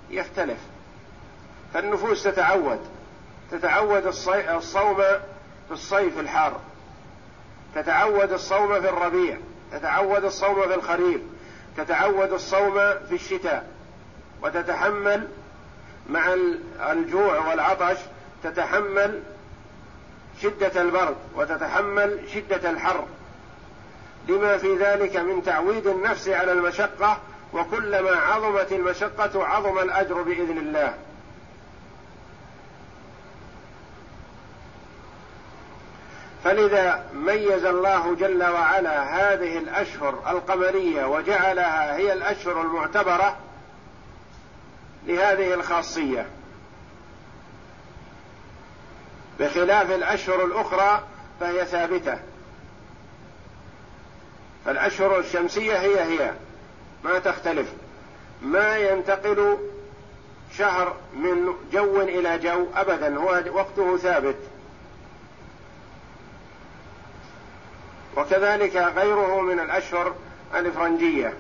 يختلف. 0.10 0.58
فالنفوس 1.74 2.24
تتعود 2.24 2.80
تتعود 3.52 4.06
الصوم 4.50 4.96
في 5.68 5.72
الصيف 5.72 6.20
الحار 6.20 6.60
تتعود 7.76 8.32
الصوم 8.32 8.82
في 8.82 8.90
الربيع 8.90 9.38
تتعود 9.72 10.26
الصوم 10.26 10.68
في 10.68 10.76
الخريف 10.76 11.22
تتعود 11.78 12.32
الصوم 12.32 12.74
في 13.10 13.12
الشتاء 13.12 13.68
وتتحمل 14.42 15.28
مع 16.10 16.34
الجوع 16.92 17.50
والعطش 17.50 17.98
تتحمل 18.44 19.22
شدة 20.42 20.82
البرد 20.82 21.16
وتتحمل 21.36 22.20
شدة 22.34 22.70
الحر. 22.70 23.06
لما 24.28 24.58
في 24.58 24.76
ذلك 24.76 25.16
من 25.16 25.44
تعويد 25.44 25.88
النفس 25.88 26.30
على 26.30 26.52
المشقة 26.52 27.18
وكلما 27.54 28.12
عظمت 28.12 28.72
المشقة 28.72 29.46
عظم 29.46 29.80
الأجر 29.80 30.22
بإذن 30.22 30.58
الله. 30.58 30.94
فلذا 36.44 37.06
ميز 37.14 37.66
الله 37.66 38.16
جل 38.16 38.44
وعلا 38.44 39.04
هذه 39.04 39.58
الأشهر 39.58 40.32
القمرية 40.32 41.06
وجعلها 41.06 41.96
هي 41.96 42.14
الأشهر 42.14 42.62
المعتبرة 42.62 43.38
لهذه 45.08 45.54
الخاصية. 45.54 46.26
بخلاف 49.40 49.92
الأشهر 49.92 50.46
الأخرى 50.46 51.04
فهي 51.40 51.66
ثابتة. 51.66 52.33
فالاشهر 54.66 55.20
الشمسية 55.20 55.78
هي 55.78 56.02
هي 56.02 56.34
ما 57.04 57.20
تختلف. 57.20 57.68
ما 58.42 58.78
ينتقل 58.78 59.58
شهر 60.58 60.96
من 61.14 61.54
جو 61.74 62.02
إلى 62.02 62.38
جو 62.38 62.66
أبدا 62.76 63.18
هو 63.18 63.44
وقته 63.54 63.98
ثابت. 63.98 64.36
وكذلك 68.18 68.76
غيره 68.76 69.42
من 69.42 69.60
الأشهر 69.60 70.16
الإفرنجية. 70.56 71.34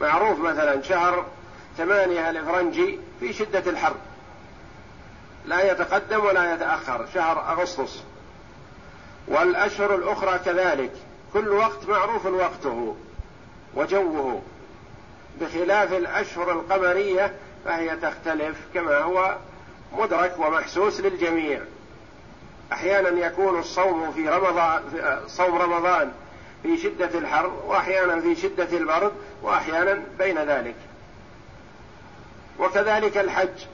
معروف 0.00 0.38
مثلا 0.40 0.82
شهر 0.82 1.26
ثمانية 1.76 2.30
الإفرنجي 2.30 2.98
في 3.20 3.32
شدة 3.32 3.70
الحر. 3.70 3.94
لا 5.44 5.72
يتقدم 5.72 6.24
ولا 6.24 6.54
يتأخر 6.54 7.06
شهر 7.14 7.52
أغسطس. 7.52 8.02
والأشهر 9.28 9.94
الأخرى 9.94 10.38
كذلك. 10.38 10.92
كل 11.34 11.48
وقت 11.48 11.88
معروف 11.88 12.26
وقته 12.26 12.96
وجوه. 13.74 14.42
بخلاف 15.40 15.92
الأشهر 15.92 16.52
القمرية 16.52 17.34
فهي 17.64 17.96
تختلف 17.96 18.56
كما 18.74 18.98
هو 18.98 19.36
مدرك 19.92 20.34
ومحسوس 20.38 21.00
للجميع. 21.00 21.60
أحيانا 22.72 23.26
يكون 23.26 23.58
الصوم 23.58 24.12
في 24.12 24.28
رمضان 24.28 24.82
صوم 25.26 25.58
رمضان 25.58 26.12
في 26.62 26.76
شدة 26.76 27.18
الحر 27.18 27.52
وأحيانا 27.66 28.20
في 28.20 28.36
شدة 28.36 28.76
البرد 28.76 29.12
وأحيانا 29.42 30.02
بين 30.18 30.38
ذلك. 30.38 30.76
وكذلك 32.58 33.18
الحج. 33.18 33.73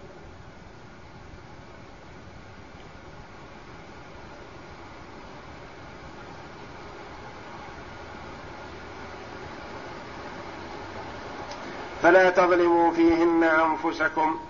فلا 12.03 12.31
تظلموا 12.31 12.93
فيهن 12.93 13.45
أنفسكم 13.45 14.41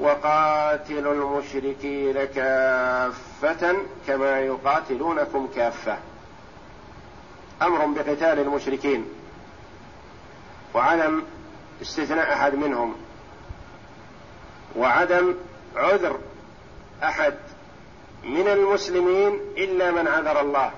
وقاتلوا 0.00 1.14
المشركين 1.14 2.24
كافة 2.24 3.76
كما 4.06 4.40
يقاتلونكم 4.40 5.48
كافة. 5.56 5.98
أمر 7.62 7.86
بقتال 7.86 8.38
المشركين. 8.38 9.04
وعدم 10.74 11.22
استثناء 11.82 12.32
أحد 12.32 12.54
منهم. 12.54 12.94
وعدم 14.76 15.34
عذر 15.76 16.18
أحد 17.02 17.34
من 18.24 18.48
المسلمين 18.48 19.40
إلا 19.56 19.90
من 19.90 20.08
عذر 20.08 20.40
الله. 20.40 20.70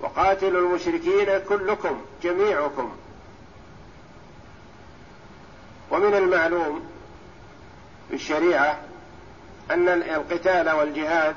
وقاتلوا 0.00 0.68
المشركين 0.68 1.38
كلكم 1.48 2.00
جميعكم. 2.22 2.92
ومن 5.92 6.14
المعلوم 6.14 6.86
في 8.08 8.14
الشريعة 8.14 8.78
أن 9.70 9.88
القتال 9.88 10.70
والجهاد 10.70 11.36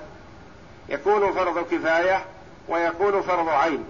يكون 0.90 1.34
فرض 1.34 1.68
كفاية 1.72 2.26
ويكون 2.68 3.22
فرض 3.22 3.50
عين. 3.50 3.86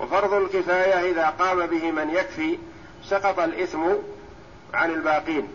وفرض 0.00 0.34
الكفاية 0.34 1.10
إذا 1.10 1.26
قام 1.26 1.66
به 1.66 1.90
من 1.90 2.10
يكفي 2.10 2.58
سقط 3.04 3.38
الإثم 3.38 3.82
عن 4.74 4.90
الباقين. 4.90 5.48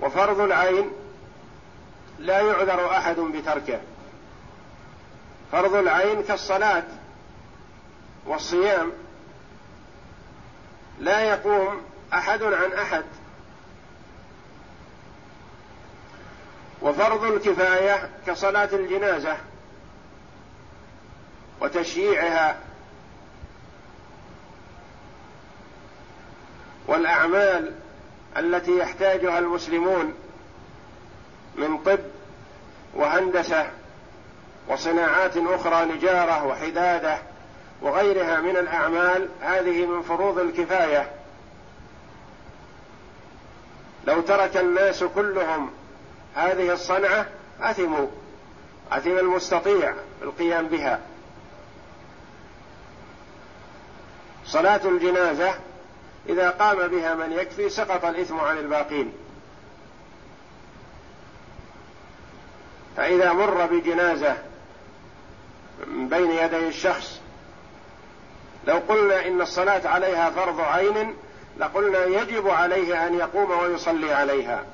وفرض 0.00 0.40
العين 0.40 0.90
لا 2.18 2.40
يعذر 2.40 2.90
أحد 2.90 3.16
بتركه. 3.16 3.80
فرض 5.52 5.74
العين 5.74 6.22
كالصلاة 6.22 6.84
والصيام 8.26 8.92
لا 11.00 11.20
يقوم 11.20 11.93
أحد 12.14 12.42
عن 12.42 12.72
أحد. 12.72 13.04
وفرض 16.82 17.24
الكفاية 17.24 18.10
كصلاة 18.26 18.68
الجنازة 18.72 19.36
وتشييعها. 21.60 22.56
والأعمال 26.86 27.74
التي 28.36 28.78
يحتاجها 28.78 29.38
المسلمون 29.38 30.14
من 31.56 31.78
طب 31.78 31.98
وهندسة 32.94 33.70
وصناعات 34.68 35.36
أخرى 35.36 35.84
نجارة 35.84 36.46
وحداده 36.46 37.18
وغيرها 37.82 38.40
من 38.40 38.56
الأعمال 38.56 39.28
هذه 39.40 39.86
من 39.86 40.02
فروض 40.02 40.38
الكفاية. 40.38 41.23
لو 44.06 44.20
ترك 44.20 44.56
الناس 44.56 45.04
كلهم 45.04 45.70
هذه 46.34 46.72
الصنعة 46.72 47.26
أثموا 47.60 48.06
أثم 48.92 49.18
المستطيع 49.18 49.94
القيام 50.22 50.66
بها. 50.66 51.00
صلاة 54.46 54.80
الجنازة 54.84 55.54
إذا 56.28 56.50
قام 56.50 56.88
بها 56.88 57.14
من 57.14 57.32
يكفي 57.32 57.68
سقط 57.68 58.04
الإثم 58.04 58.40
عن 58.40 58.58
الباقين. 58.58 59.12
فإذا 62.96 63.32
مر 63.32 63.66
بجنازة 63.66 64.36
من 65.86 66.08
بين 66.08 66.30
يدي 66.30 66.68
الشخص 66.68 67.20
لو 68.66 68.76
قلنا 68.88 69.26
إن 69.26 69.40
الصلاة 69.40 69.88
عليها 69.88 70.30
فرض 70.30 70.60
عين 70.60 71.14
لقلنا 71.58 72.04
يجب 72.04 72.48
عليه 72.48 73.06
أن 73.06 73.18
يقوم 73.18 73.50
ويصلي 73.50 74.12
عليها. 74.12 74.64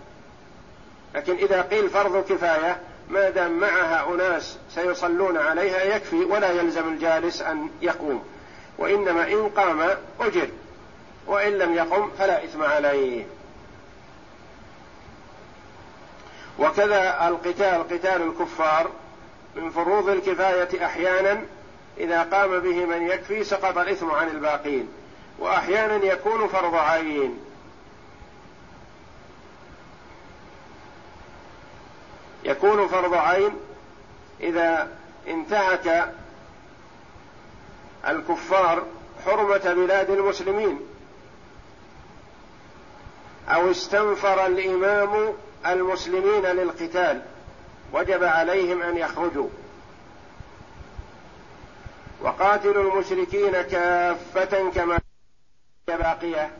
لكن 1.14 1.35
إذا 1.35 1.62
قيل 1.62 1.90
فرض 1.90 2.25
كفاية 2.29 2.81
ما 3.09 3.31
دام 3.31 3.59
معها 3.59 4.14
أناس 4.14 4.59
سيصلون 4.75 5.37
عليها 5.37 5.83
يكفي 5.83 6.25
ولا 6.25 6.51
يلزم 6.51 6.88
الجالس 6.88 7.43
أن 7.43 7.69
يقوم. 7.83 8.25
وإنما 8.79 9.33
إن 9.33 9.49
قام 9.49 9.81
أجر 10.21 10.49
وإن 11.27 11.53
لم 11.53 11.75
يقم 11.75 12.11
فلا 12.19 12.45
إثم 12.45 12.62
عليه. 12.62 13.25
وكذا 16.59 17.29
القتال 17.29 17.88
قتال 17.88 18.23
الكفار. 18.23 18.90
من 19.57 19.71
فروض 19.71 20.09
الكفاية 20.09 20.87
أحيانا 20.87 21.43
إذا 21.99 22.23
قام 22.23 22.59
به 22.59 22.85
من 22.85 23.07
يكفي 23.07 23.45
سقط 23.45 23.79
الإثم 23.79 24.11
عن 24.11 24.29
الباقين. 24.29 24.88
وأحيانا 25.40 26.05
يكون 26.05 26.48
فرض 26.48 26.74
عين. 26.74 27.38
يكون 32.44 32.88
فرض 32.88 33.14
عين 33.14 33.53
إذا 34.40 34.88
انتهك 35.29 36.14
الكفار 38.09 38.87
حرمة 39.26 39.74
بلاد 39.74 40.11
المسلمين 40.11 40.81
أو 43.48 43.70
استنفر 43.70 44.46
الإمام 44.46 45.35
المسلمين 45.66 46.42
للقتال 46.42 47.22
وجب 47.92 48.24
عليهم 48.24 48.83
أن 48.83 48.96
يخرجوا. 48.96 49.48
وقاتلوا 52.20 52.92
المشركين 52.92 53.62
كافة 53.62 54.70
كما 54.70 54.98
باقية 55.88 56.51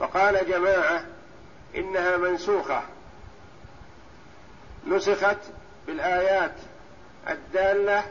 فقال 0.00 0.48
جماعة 0.48 1.04
إنها 1.76 2.16
منسوخة. 2.16 2.82
نسخت 4.86 5.38
بالآيات 5.86 6.54
الدالة 7.28 8.04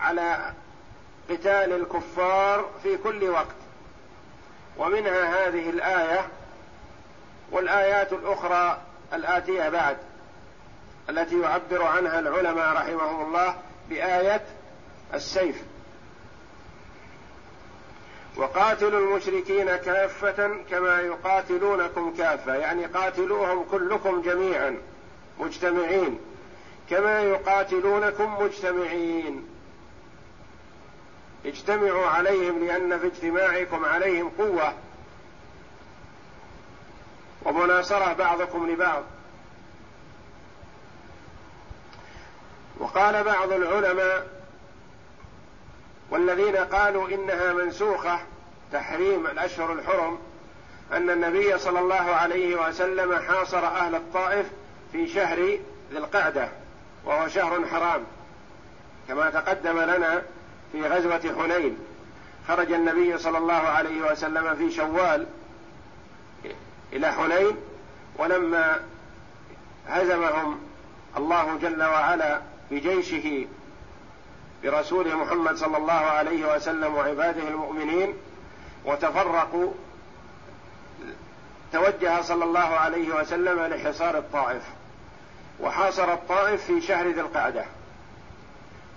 على 0.00 0.52
قتال 1.30 1.72
الكفار 1.72 2.70
في 2.82 2.96
كل 2.96 3.24
وقت. 3.24 3.56
ومنها 4.76 5.48
هذه 5.48 5.70
الآية 5.70 6.28
والآيات 7.50 8.12
الأخرى 8.12 8.80
الآتية 9.12 9.68
بعد 9.68 9.96
التي 11.08 11.40
يعبر 11.40 11.82
عنها 11.82 12.18
العلماء 12.18 12.72
رحمهم 12.72 13.26
الله 13.26 13.56
بآية 13.88 14.42
السيف. 15.14 15.62
وقاتلوا 18.36 19.00
المشركين 19.00 19.76
كافة 19.76 20.50
كما 20.70 21.00
يقاتلونكم 21.00 22.14
كافة 22.18 22.54
يعني 22.54 22.86
قاتلوهم 22.86 23.64
كلكم 23.64 24.22
جميعا 24.22 24.76
مجتمعين 25.38 26.18
كما 26.90 27.20
يقاتلونكم 27.20 28.42
مجتمعين. 28.42 29.48
اجتمعوا 31.46 32.06
عليهم 32.06 32.64
لأن 32.64 32.98
في 32.98 33.06
اجتماعكم 33.06 33.84
عليهم 33.84 34.32
قوة 34.38 34.74
ومناصرة 37.42 38.12
بعضكم 38.12 38.70
لبعض. 38.70 39.02
وقال 42.78 43.24
بعض 43.24 43.52
العلماء 43.52 44.39
والذين 46.10 46.56
قالوا 46.56 47.08
إنها 47.08 47.52
منسوخة 47.52 48.18
تحريم 48.72 49.26
الأشهر 49.26 49.72
الحرم 49.72 50.18
أن 50.92 51.10
النبي 51.10 51.58
صلى 51.58 51.78
الله 51.78 51.94
عليه 51.94 52.68
وسلم 52.68 53.18
حاصر 53.18 53.66
أهل 53.66 53.94
الطائف 53.94 54.46
في 54.92 55.06
شهر 55.06 55.38
ذي 55.92 55.98
القعدة 55.98 56.48
وهو 57.04 57.28
شهر 57.28 57.66
حرام. 57.66 58.04
كما 59.08 59.30
تقدم 59.30 59.80
لنا 59.80 60.22
في 60.72 60.82
غزوة 60.82 61.34
حنين 61.38 61.78
خرج 62.48 62.72
النبي 62.72 63.18
صلى 63.18 63.38
الله 63.38 63.52
عليه 63.52 64.12
وسلم 64.12 64.54
في 64.56 64.70
شوال 64.70 65.26
إلى 66.92 67.12
حنين 67.12 67.56
ولما 68.18 68.80
هزمهم 69.88 70.60
الله 71.16 71.58
جل 71.62 71.82
وعلا 71.82 72.40
بجيشه 72.70 73.46
برسوله 74.62 75.16
محمد 75.16 75.56
صلى 75.56 75.76
الله 75.76 75.92
عليه 75.92 76.54
وسلم 76.54 76.94
وعباده 76.94 77.48
المؤمنين 77.48 78.14
وتفرقوا 78.84 79.72
توجه 81.72 82.20
صلى 82.22 82.44
الله 82.44 82.58
عليه 82.58 83.14
وسلم 83.14 83.60
لحصار 83.60 84.18
الطائف 84.18 84.62
وحاصر 85.60 86.12
الطائف 86.12 86.64
في 86.64 86.80
شهر 86.80 87.06
ذي 87.06 87.20
القعدة. 87.20 87.64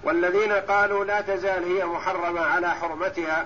والذين 0.04 0.52
قالوا 0.52 1.06
لا 1.06 1.22
تزال 1.22 1.64
هي 1.64 1.86
محرمة 1.86 2.42
على 2.42 2.70
حرمتها 2.70 3.46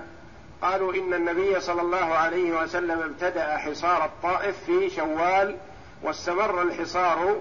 قالوا 0.62 0.94
إن 0.94 1.14
النبي 1.14 1.60
صلى 1.60 1.82
الله 1.82 2.14
عليه 2.14 2.62
وسلم 2.62 3.00
ابتدأ 3.00 3.56
حصار 3.56 4.04
الطائف 4.04 4.56
في 4.66 4.90
شوال 4.90 5.56
واستمر 6.02 6.62
الحصار 6.62 7.36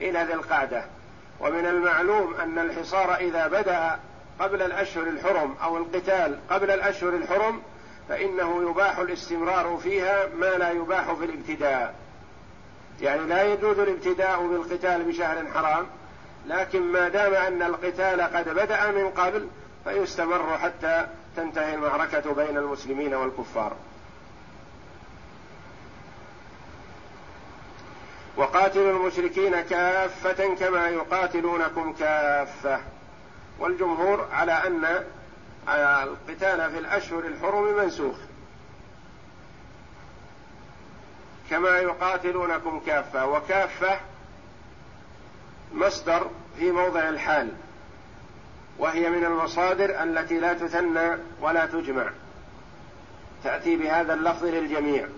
إلى 0.00 0.22
ذي 0.22 0.34
القعدة. 0.34 0.84
ومن 1.40 1.66
المعلوم 1.66 2.34
أن 2.34 2.58
الحصار 2.58 3.14
إذا 3.14 3.46
بدأ 3.46 3.98
قبل 4.40 4.62
الأشهر 4.62 5.06
الحرم 5.06 5.56
أو 5.62 5.76
القتال 5.76 6.38
قبل 6.50 6.70
الأشهر 6.70 7.14
الحرم 7.14 7.62
فإنه 8.08 8.70
يباح 8.70 8.98
الاستمرار 8.98 9.80
فيها 9.82 10.26
ما 10.26 10.46
لا 10.46 10.70
يباح 10.70 11.12
في 11.12 11.24
الابتداء. 11.24 11.94
يعني 13.00 13.20
لا 13.20 13.42
يجوز 13.42 13.78
الابتداء 13.78 14.46
بالقتال 14.46 15.02
بشهر 15.02 15.46
حرام 15.54 15.86
لكن 16.46 16.82
ما 16.82 17.08
دام 17.08 17.34
أن 17.34 17.62
القتال 17.62 18.20
قد 18.20 18.48
بدأ 18.48 18.90
من 18.90 19.10
قبل 19.10 19.48
فيستمر 19.84 20.58
حتى 20.58 21.06
تنتهي 21.36 21.74
المعركة 21.74 22.34
بين 22.34 22.56
المسلمين 22.56 23.14
والكفار. 23.14 23.72
وقاتلوا 28.36 28.90
المشركين 28.90 29.60
كافة 29.60 30.54
كما 30.54 30.88
يقاتلونكم 30.88 31.92
كافة. 31.92 32.80
والجمهور 33.58 34.28
على 34.32 34.52
أن 34.52 35.04
القتال 36.02 36.70
في 36.70 36.78
الأشهر 36.78 37.26
الحرم 37.26 37.76
منسوخ. 37.76 38.16
كما 41.50 41.78
يقاتلونكم 41.78 42.80
كافة 42.86 43.26
وكافة 43.26 44.00
مصدر 45.74 46.30
في 46.58 46.72
موضع 46.72 47.08
الحال 47.08 47.52
وهي 48.78 49.10
من 49.10 49.24
المصادر 49.24 50.02
التي 50.02 50.38
لا 50.40 50.52
تثنى 50.54 51.16
ولا 51.40 51.66
تجمع. 51.66 52.10
تأتي 53.44 53.76
بهذا 53.76 54.14
اللفظ 54.14 54.44
للجميع. 54.44 55.08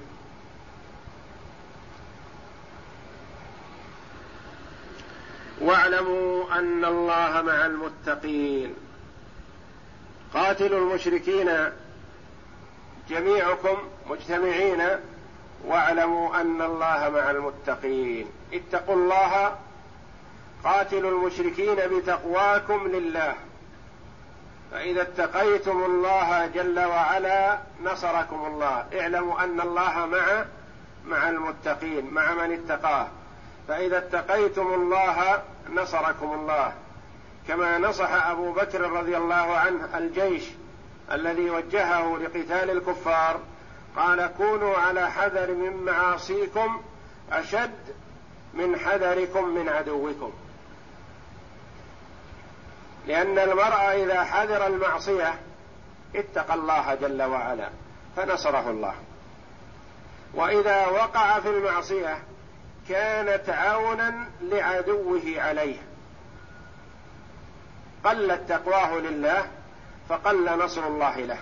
واعلموا 5.61 6.59
أن 6.59 6.85
الله 6.85 7.43
مع 7.43 7.67
المتقين. 7.67 8.75
قاتلوا 10.35 10.79
المشركين 10.79 11.51
جميعكم 13.09 13.77
مجتمعين 14.07 14.83
واعلموا 15.67 16.41
أن 16.41 16.63
الله 16.63 17.11
مع 17.15 17.31
المتقين. 17.31 18.27
اتقوا 18.53 18.95
الله 18.95 19.57
قاتلوا 20.65 21.11
المشركين 21.11 21.77
بتقواكم 21.77 22.87
لله. 22.87 23.35
فإذا 24.71 25.03
اتقيتم 25.03 25.85
الله 25.85 26.47
جل 26.47 26.81
وعلا 26.81 27.59
نصركم 27.85 28.47
الله. 28.47 28.87
اعلموا 29.01 29.45
أن 29.45 29.61
الله 29.61 30.07
مع 30.07 30.45
مع 31.07 31.29
المتقين 31.29 32.11
مع 32.11 32.35
من 32.35 32.53
اتقاه. 32.53 33.09
فإذا 33.69 33.99
اتقيتم 33.99 34.75
الله 34.75 35.43
نصركم 35.75 36.33
الله. 36.33 36.73
كما 37.49 37.79
نصح 37.79 38.27
أبو 38.27 38.53
بكر 38.53 38.81
رضي 38.81 39.17
الله 39.17 39.57
عنه 39.57 39.99
الجيش 39.99 40.45
الذي 41.13 41.51
وجهه 41.51 42.19
لقتال 42.19 42.71
الكفار 42.71 43.41
قال 43.97 44.31
كونوا 44.37 44.77
على 44.77 45.11
حذر 45.11 45.55
من 45.55 45.85
معاصيكم 45.85 46.83
أشد 47.33 47.95
من 48.55 48.79
حذركم 48.79 49.49
من 49.49 49.69
عدوكم. 49.69 50.33
لأن 53.07 53.39
المرء 53.39 54.03
إذا 54.05 54.25
حذر 54.25 54.67
المعصية 54.67 55.35
اتقى 56.17 56.55
الله 56.55 56.95
جل 56.95 57.23
وعلا 57.23 57.69
فنصره 58.17 58.71
الله. 58.71 58.95
وإذا 60.35 60.87
وقع 60.87 61.41
في 61.41 61.49
المعصية 61.49 62.19
كانت 62.91 63.51
عونا 63.51 64.15
لعدوه 64.43 65.23
عليه. 65.37 65.77
قلت 68.05 68.41
تقواه 68.49 68.95
لله 68.95 69.45
فقل 70.09 70.59
نصر 70.59 70.87
الله 70.87 71.17
له. 71.17 71.39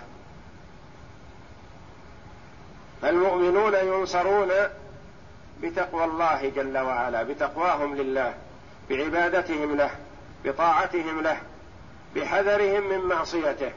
فالمؤمنون 3.01 3.73
ينصرون 3.73 4.51
بتقوى 5.61 6.03
الله 6.03 6.49
جل 6.49 6.77
وعلا 6.77 7.23
بتقواهم 7.23 7.95
لله 7.95 8.33
بعبادتهم 8.89 9.75
له 9.75 9.91
بطاعتهم 10.45 11.21
له 11.21 11.37
بحذرهم 12.15 12.89
من 12.89 12.99
معصيته. 12.99 13.71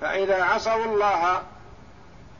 فإذا 0.00 0.44
عصوا 0.44 0.84
الله 0.84 1.42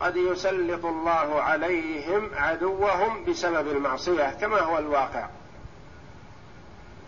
قد 0.01 0.17
يسلط 0.17 0.85
الله 0.85 1.43
عليهم 1.43 2.31
عدوهم 2.35 3.25
بسبب 3.25 3.69
المعصية 3.69 4.31
كما 4.41 4.61
هو 4.61 4.79
الواقع. 4.79 5.29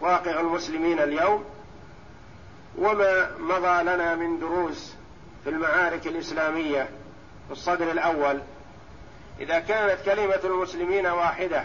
واقع 0.00 0.40
المسلمين 0.40 0.98
اليوم 0.98 1.44
وما 2.78 3.30
مضى 3.38 3.82
لنا 3.82 4.14
من 4.14 4.38
دروس 4.38 4.94
في 5.44 5.50
المعارك 5.50 6.06
الإسلامية 6.06 6.82
في 7.46 7.52
الصدر 7.52 7.90
الأول. 7.90 8.40
إذا 9.40 9.58
كانت 9.58 10.00
كلمة 10.04 10.40
المسلمين 10.44 11.06
واحدة 11.06 11.64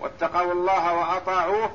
واتقوا 0.00 0.52
الله 0.52 0.94
وأطاعوه 0.94 1.70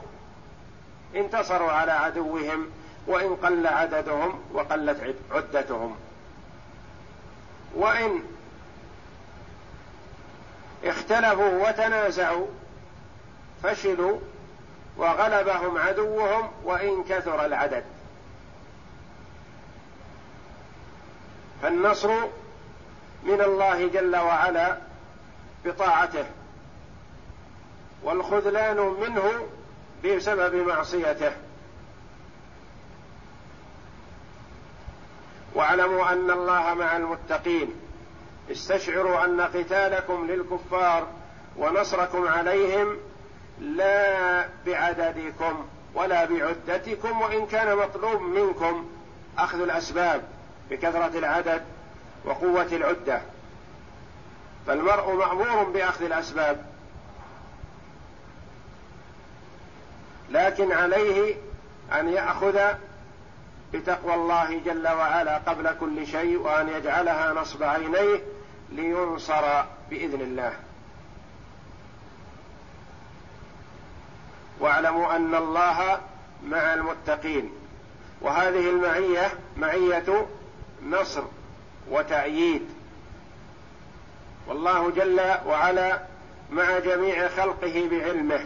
انتصروا 1.16 1.72
على 1.72 1.92
عدوهم 1.92 2.68
وإن 3.08 3.36
قل 3.36 3.68
عددهم 3.68 4.40
وقلت 4.54 5.16
عدتهم. 5.32 5.96
وإن 7.76 8.24
اختلفوا 10.84 11.70
وتنازعوا 11.70 12.48
فشلوا 13.64 14.20
وغلبهم 14.98 15.78
عدوهم 15.78 16.52
وإن 16.64 17.04
كثر 17.04 17.46
العدد. 17.46 17.84
فالنصر 21.62 22.10
من 23.24 23.42
الله 23.42 23.88
جل 23.88 24.16
وعلا 24.16 24.78
بطاعته 25.66 26.26
والخذلان 28.04 28.78
منه 28.78 29.48
بسبب 30.06 30.56
معصيته. 30.56 31.32
واعلموا 35.54 36.12
أن 36.12 36.32
الله 36.32 36.74
مع 36.74 36.98
المتقين. 36.98 37.83
استشعروا 38.52 39.26
أن 39.26 39.42
قتالكم 39.42 40.28
للكفار 40.28 41.08
ونصركم 41.58 42.28
عليهم 42.28 42.98
لا 43.60 44.46
بعددكم 44.66 45.66
ولا 45.94 46.26
بعدتكم 46.26 47.22
وإن 47.22 47.46
كان 47.46 47.78
مطلوب 47.78 48.22
منكم 48.22 48.90
أخذ 49.38 49.62
الأسباب 49.62 50.24
بكثرة 50.70 51.18
العدد 51.18 51.62
وقوة 52.26 52.68
العدة. 52.72 53.22
فالمرء 54.68 55.14
مأمور 55.14 55.64
بأخذ 55.64 56.04
الأسباب 56.04 56.66
لكن 60.30 60.72
عليه 60.72 61.36
أن 61.92 62.10
يأخذ 62.10 62.60
بتقوى 63.74 64.14
الله 64.14 64.62
جل 64.66 64.88
وعلا 64.88 65.38
قبل 65.38 65.76
كل 65.80 66.08
شيء 66.08 66.38
وأن 66.38 66.70
يجعلها 66.70 67.34
نصب 67.34 67.64
عينيه 67.64 68.22
لينصر 68.76 69.64
بإذن 69.90 70.22
الله. 70.22 70.54
واعلموا 74.60 75.16
أن 75.16 75.36
الله 75.36 76.02
مع 76.46 76.74
المتقين. 76.74 77.52
وهذه 78.22 78.70
المعية 78.70 79.32
معية 79.58 80.28
نصر 80.90 81.24
وتأييد. 81.90 82.66
والله 84.48 84.90
جل 84.90 85.22
وعلا 85.46 86.00
مع 86.52 86.80
جميع 86.80 87.28
خلقه 87.28 87.88
بعلمه 87.92 88.46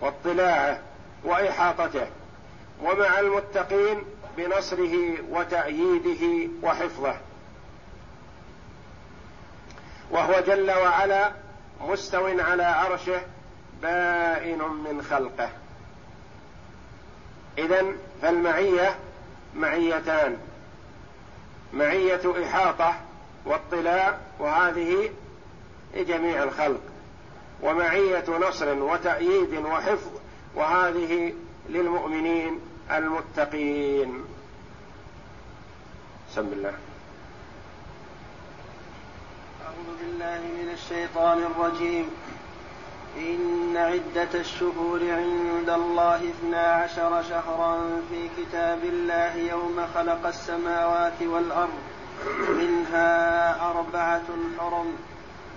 واطلاعه 0.00 0.80
وإحاطته 1.24 2.06
ومع 2.82 3.20
المتقين 3.20 4.02
بنصره 4.36 5.16
وتأييده 5.30 6.50
وحفظه. 6.62 7.16
وهو 10.12 10.40
جل 10.40 10.70
وعلا 10.70 11.32
مستو 11.80 12.26
على 12.40 12.62
عرشه 12.62 13.20
بائن 13.82 14.58
من 14.58 15.02
خلقه. 15.10 15.50
اذا 17.58 17.84
فالمعية 18.22 18.98
معيتان. 19.54 20.38
معية 21.72 22.44
إحاطة 22.44 22.94
واطلاع 23.44 24.18
وهذه 24.38 25.10
لجميع 25.94 26.42
الخلق. 26.42 26.80
ومعية 27.62 28.24
نصر 28.48 28.74
وتأييد 28.74 29.54
وحفظ 29.54 30.10
وهذه 30.54 31.34
للمؤمنين 31.68 32.60
المتقين. 32.90 34.24
بسم 36.30 36.46
الله. 36.52 36.91
أعوذ 39.72 39.96
بالله 40.00 40.38
من 40.38 40.70
الشيطان 40.72 41.38
الرجيم. 41.38 42.10
إن 43.16 43.76
عدة 43.76 44.40
الشهور 44.40 45.00
عند 45.00 45.70
الله 45.70 46.16
اثنا 46.16 46.72
عشر 46.72 47.22
شهرا 47.28 48.00
في 48.10 48.28
كتاب 48.38 48.84
الله 48.84 49.36
يوم 49.36 49.86
خلق 49.94 50.26
السماوات 50.26 51.22
والأرض. 51.22 51.78
منها 52.48 53.10
أربعة 53.70 54.28
حرم. 54.58 54.92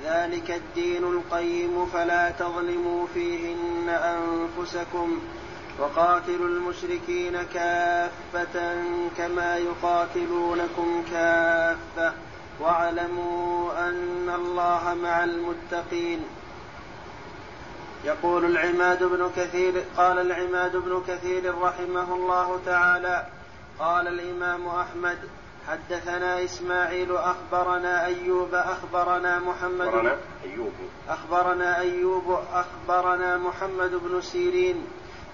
ذلك 0.05 0.51
الدين 0.51 1.03
القيم 1.03 1.85
فلا 1.85 2.29
تظلموا 2.29 3.07
فيهن 3.13 3.89
أنفسكم. 3.89 5.19
وقاتلوا 5.79 6.47
المشركين 6.47 7.43
كافة 7.53 8.75
كما 9.17 9.57
يقاتلونكم 9.57 11.03
كافة. 11.11 12.13
واعلموا 12.59 13.87
أن 13.89 14.29
الله 14.35 14.97
مع 15.03 15.23
المتقين. 15.23 16.25
يقول 18.05 18.45
العماد 18.45 19.03
بن 19.03 19.31
كثير 19.37 19.83
قال 19.97 20.19
العماد 20.19 20.75
بن 20.75 21.03
كثير 21.07 21.61
رحمه 21.61 22.15
الله 22.15 22.59
تعالى 22.65 23.25
قال 23.79 24.07
الإمام 24.07 24.67
أحمد 24.67 25.17
حدثنا 25.67 26.43
إسماعيل 26.43 27.15
أخبرنا 27.15 28.05
أيوب 28.05 28.53
أخبرنا 28.53 29.39
محمد 29.39 29.87
أخبرنا 29.87 30.17
أيوب. 30.43 30.73
أخبرنا 31.09 31.79
أيوب 31.79 32.39
أخبرنا 32.53 33.37
محمد 33.37 33.91
بن 33.91 34.21
سيرين 34.21 34.87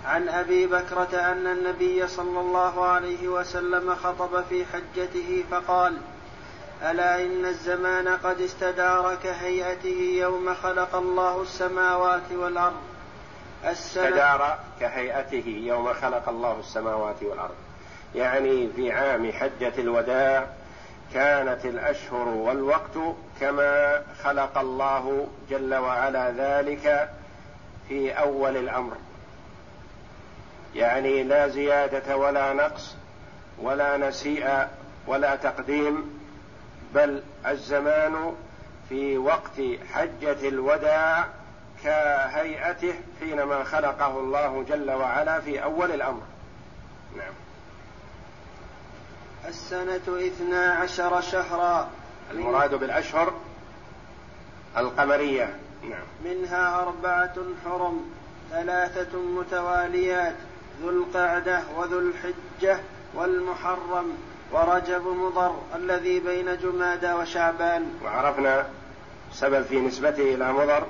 عن 0.06 0.30
أبي 0.30 0.68
بكرة 0.68 1.10
أن 1.14 1.48
النبي 1.48 2.08
صلى 2.08 2.40
الله 2.40 2.86
عليه 2.86 3.28
وسلم 3.28 3.96
خطب 3.96 4.44
في 4.50 4.66
حجته 4.66 5.44
فقال 5.52 5.98
ألا 6.89 7.24
إن 7.24 7.46
الزمان 7.46 8.08
قد 8.08 8.41
استدار 8.41 9.17
كهيئته 9.24 10.17
يوم 10.20 10.54
خلق 10.54 10.96
الله 10.96 11.41
السماوات 11.41 12.32
والأرض؟ 12.32 12.82
استدار 13.63 14.60
كهيئته 14.80 15.44
يوم 15.48 15.94
خلق 15.94 16.30
الله 16.30 16.60
السماوات 16.60 17.24
والأرض. 17.24 17.56
يعني 18.15 18.70
في 18.76 18.91
عام 18.91 19.32
حجة 19.32 19.74
الوداع 19.78 20.48
كانت 21.13 21.65
الأشهر 21.65 22.28
والوقت 22.28 22.98
كما 23.39 24.02
خلق 24.24 24.58
الله 24.58 25.28
جل 25.50 25.76
وعلا 25.76 26.32
ذلك 26.32 27.10
في 27.89 28.12
أول 28.12 28.58
الأمر. 28.58 28.98
يعني 30.76 31.24
لا 31.24 31.48
زيادة 31.48 32.17
ولا 32.17 32.54
نقص 32.54 32.96
ولا 33.60 33.98
نسيء 33.98 34.67
ولا 35.08 35.36
تقديم 35.36 36.21
بل 36.96 37.24
الزمان 37.48 38.34
في 38.90 39.18
وقت 39.18 39.62
حجة 39.94 40.48
الوداع 40.48 41.28
كهيئته 41.84 42.94
حينما 43.20 43.64
خلقه 43.64 44.20
الله 44.20 44.66
جل 44.70 44.92
وعلا 44.92 45.40
في 45.40 45.64
أول 45.64 45.92
الأمر. 45.92 46.22
نعم. 47.18 47.34
السنة 49.48 50.28
اثنا 50.28 50.74
عشر 50.74 51.22
شهرا. 51.22 51.90
المراد 52.32 52.76
بالأشهر 52.76 53.34
القمرية. 54.78 55.56
نعم. 55.84 56.04
منها 56.26 56.82
أربعة 56.82 57.36
حرم 57.66 58.12
ثلاثة 58.52 59.20
متواليات 59.20 60.36
ذو 60.82 60.90
القعدة 60.90 61.62
وذو 61.78 62.00
الحجة 62.00 62.80
والمحرم. 63.14 64.18
ورجب 64.52 65.08
مضر 65.08 65.56
الذي 65.76 66.20
بين 66.20 66.58
جمادى 66.58 67.14
وشعبان. 67.14 67.94
وعرفنا 68.04 68.66
سبب 69.34 69.64
في 69.64 69.82
نسبته 69.82 70.36
إلى 70.36 70.54
مضر 70.54 70.84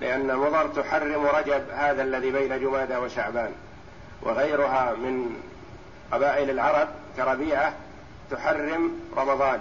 لأن 0.00 0.36
مضر 0.36 0.68
تحرم 0.68 1.26
رجب 1.26 1.62
هذا 1.70 2.02
الذي 2.02 2.30
بين 2.30 2.60
جمادى 2.60 2.96
وشعبان. 2.96 3.52
وغيرها 4.22 4.94
من 4.94 5.36
قبائل 6.12 6.50
العرب 6.50 6.88
كربيعة 7.16 7.72
تحرم 8.30 9.00
رمضان. 9.16 9.60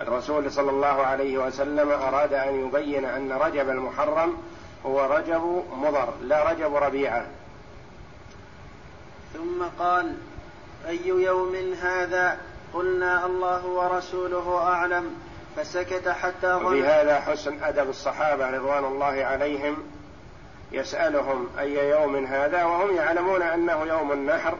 الرسول 0.00 0.52
صلى 0.52 0.70
الله 0.70 0.86
عليه 1.06 1.38
وسلم 1.38 1.90
أراد 1.90 2.32
أن 2.32 2.66
يبين 2.66 3.04
أن 3.04 3.32
رجب 3.32 3.70
المحرم 3.70 4.36
هو 4.86 5.04
رجب 5.04 5.64
مضر 5.72 6.08
لا 6.22 6.50
رجب 6.50 6.74
ربيعة. 6.74 7.26
ثم 9.34 9.62
قال 9.78 10.16
أي 10.88 11.08
يوم 11.08 11.54
هذا 11.82 12.38
قلنا 12.74 13.26
الله 13.26 13.66
ورسوله 13.66 14.58
أعلم 14.58 15.14
فسكت 15.56 16.08
حتى 16.08 16.46
ظن 16.46 16.64
وفي 16.64 16.84
هذا 16.84 17.20
حسن 17.20 17.62
أدب 17.62 17.88
الصحابة 17.88 18.50
رضوان 18.50 18.84
الله 18.84 19.24
عليهم 19.24 19.76
يسألهم 20.72 21.48
أي 21.58 21.90
يوم 21.90 22.24
هذا 22.24 22.64
وهم 22.64 22.96
يعلمون 22.96 23.42
أنه 23.42 23.84
يوم 23.84 24.12
النحر 24.12 24.58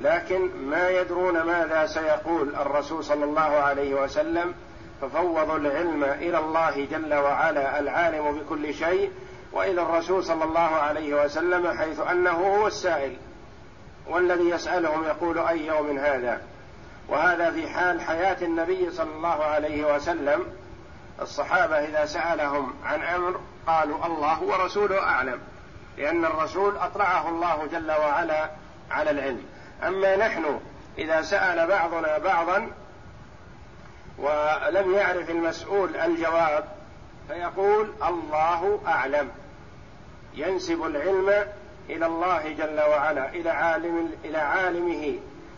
لكن 0.00 0.50
ما 0.66 0.88
يدرون 0.88 1.42
ماذا 1.42 1.86
سيقول 1.86 2.54
الرسول 2.54 3.04
صلى 3.04 3.24
الله 3.24 3.40
عليه 3.40 3.94
وسلم 3.94 4.54
ففوضوا 5.00 5.56
العلم 5.56 6.04
إلى 6.04 6.38
الله 6.38 6.84
جل 6.84 7.14
وعلا 7.14 7.78
العالم 7.78 8.38
بكل 8.38 8.74
شيء 8.74 9.10
وإلى 9.52 9.82
الرسول 9.82 10.24
صلى 10.24 10.44
الله 10.44 10.60
عليه 10.60 11.24
وسلم 11.24 11.78
حيث 11.78 12.00
أنه 12.00 12.30
هو 12.30 12.66
السائل. 12.66 13.16
والذي 14.06 14.50
يسألهم 14.50 15.04
يقول 15.04 15.38
أي 15.38 15.66
يوم 15.66 15.98
هذا؟ 15.98 16.40
وهذا 17.08 17.50
في 17.50 17.68
حال 17.68 18.00
حياة 18.00 18.36
النبي 18.42 18.90
صلى 18.90 19.10
الله 19.10 19.44
عليه 19.44 19.94
وسلم. 19.94 20.46
الصحابة 21.22 21.76
إذا 21.76 22.06
سألهم 22.06 22.74
عن 22.84 23.02
أمر 23.02 23.40
قالوا 23.66 24.06
الله 24.06 24.42
ورسوله 24.42 25.02
أعلم 25.02 25.40
لأن 25.98 26.24
الرسول 26.24 26.76
أطلعه 26.76 27.28
الله 27.28 27.66
جل 27.72 27.90
وعلا 27.90 28.50
على 28.90 29.10
العلم. 29.10 29.44
أما 29.82 30.16
نحن 30.16 30.60
إذا 30.98 31.22
سأل 31.22 31.66
بعضنا 31.66 32.18
بعضا 32.18 32.70
ولم 34.18 34.94
يعرف 34.94 35.30
المسؤول 35.30 35.96
الجواب 35.96 36.64
فيقول 37.28 37.92
الله 38.08 38.80
أعلم. 38.86 39.30
ينسب 40.34 40.84
العلم 40.84 41.46
إلى 41.90 42.06
الله 42.06 42.52
جل 42.52 42.80
وعلا 42.80 43.28
إلى 43.28 43.50
عالم 43.50 44.12
إلى 44.24 44.38
عالمه 44.38 45.14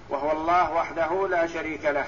وهو 0.09 0.33
الله 0.33 0.75
وحده 0.75 1.29
لا 1.29 1.47
شريك 1.47 1.85
له. 1.85 2.05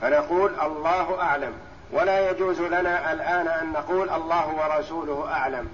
فنقول 0.00 0.60
الله 0.60 1.22
أعلم 1.22 1.52
ولا 1.92 2.30
يجوز 2.30 2.60
لنا 2.60 3.12
الآن 3.12 3.48
أن 3.48 3.72
نقول 3.72 4.10
الله 4.10 4.48
ورسوله 4.48 5.32
أعلم. 5.32 5.68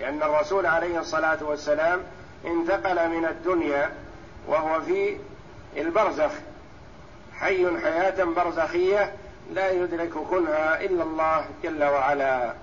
لأن 0.00 0.22
الرسول 0.22 0.66
عليه 0.66 1.00
الصلاة 1.00 1.38
والسلام 1.40 2.00
انتقل 2.44 3.08
من 3.08 3.24
الدنيا 3.24 3.92
وهو 4.46 4.80
في 4.80 5.16
البرزخ 5.76 6.30
حي 7.34 7.78
حياة 7.82 8.24
برزخية 8.24 9.12
لا 9.54 9.70
يدرك 9.70 10.10
كنها 10.10 10.84
إلا 10.84 11.02
الله 11.02 11.46
جل 11.62 11.84
وعلا. 11.84 12.54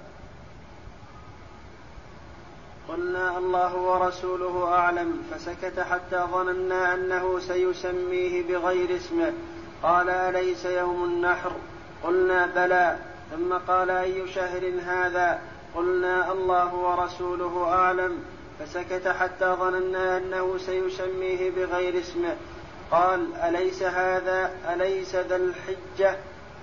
قلنا 2.89 3.37
الله 3.37 3.75
ورسوله 3.75 4.67
أعلم 4.73 5.23
فسكت 5.31 5.79
حتى 5.79 6.25
ظننا 6.31 6.93
أنه 6.93 7.39
سيسميه 7.39 8.43
بغير 8.43 8.95
اسمه. 8.95 9.33
قال 9.83 10.09
أليس 10.09 10.65
يوم 10.65 11.03
النحر؟ 11.03 11.51
قلنا 12.03 12.45
بلى. 12.45 12.97
ثم 13.31 13.53
قال 13.67 13.89
أي 13.89 14.27
شهر 14.27 14.71
هذا؟ 14.85 15.39
قلنا 15.75 16.31
الله 16.31 16.75
ورسوله 16.75 17.63
أعلم 17.73 18.23
فسكت 18.59 19.07
حتى 19.07 19.45
ظننا 19.59 20.17
أنه 20.17 20.57
سيسميه 20.57 21.51
بغير 21.51 21.99
اسمه. 21.99 22.35
قال 22.91 23.35
أليس 23.35 23.83
هذا؟ 23.83 24.51
أليس 24.73 25.15
ذا 25.15 25.35
الحجة؟ 25.35 26.15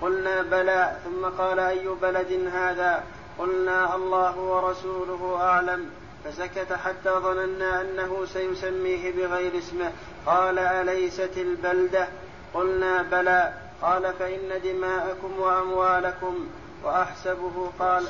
قلنا 0.03 0.43
بلى 0.43 0.97
ثم 1.05 1.27
قال 1.39 1.61
أي 1.61 1.89
بلد 2.03 2.49
هذا؟ 2.53 3.05
قلنا 3.39 3.95
الله 3.95 4.39
ورسوله 4.39 5.37
أعلم. 5.41 5.91
فسكت 6.25 6.73
حتى 6.73 7.11
ظننا 7.11 7.81
أنه 7.81 8.25
سيسميه 8.33 9.13
بغير 9.13 9.59
اسمه. 9.59 9.93
قال 10.27 10.59
أليست 10.59 11.31
البلدة؟ 11.37 12.09
قلنا 12.55 13.03
بلى. 13.03 13.53
قال 13.83 14.15
فإن 14.19 14.61
دماءكم 14.65 15.41
وأموالكم. 15.41 16.47
وأحسبه 16.85 17.71
قال 17.79 18.05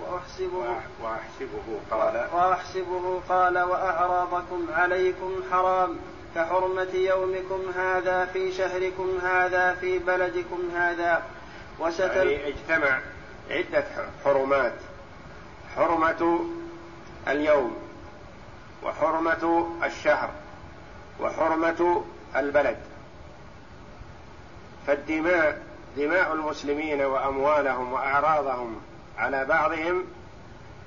وأحسبه. 0.00 0.80
وأحسبه. 1.02 1.80
قال. 1.90 2.28
وأحسبه 2.32 3.20
قال 3.28 3.58
وأعراضكم 3.58 4.66
عليكم 4.72 5.40
حرام. 5.52 5.96
كحرمة 6.36 6.94
يومكم 6.94 7.60
هذا 7.76 8.24
في 8.24 8.52
شهركم 8.52 9.18
هذا 9.22 9.74
في 9.74 9.98
بلدكم 9.98 10.70
هذا. 10.74 11.22
وستل 11.78 12.16
يعني 12.16 12.48
اجتمع 12.48 13.00
عدة 13.50 13.84
حرمات. 14.24 14.72
حرمة 15.76 16.40
اليوم 17.28 17.76
وحرمة 18.82 19.70
الشهر 19.84 20.30
وحرمة 21.20 22.04
البلد. 22.36 22.78
فالدماء 24.86 25.62
دماء 25.96 26.32
المسلمين 26.32 27.02
وأموالهم 27.02 27.92
وأعراضهم 27.92 28.80
على 29.18 29.44
بعضهم 29.44 30.04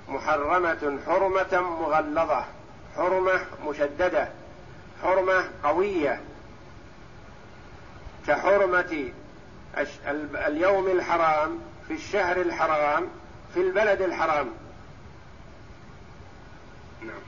محرمة 0.09 0.99
حرمة 1.07 1.61
مغلظة 1.61 2.45
حرمة 2.95 3.41
مشددة. 3.67 4.29
حرمة 5.03 5.49
قوية 5.63 6.21
كحرمة 8.27 9.11
اليوم 10.47 10.87
الحرام 10.87 11.59
في 11.87 11.93
الشهر 11.93 12.41
الحرام 12.41 13.07
في 13.53 13.61
البلد 13.61 14.01
الحرام. 14.01 14.49
نعم. 17.01 17.21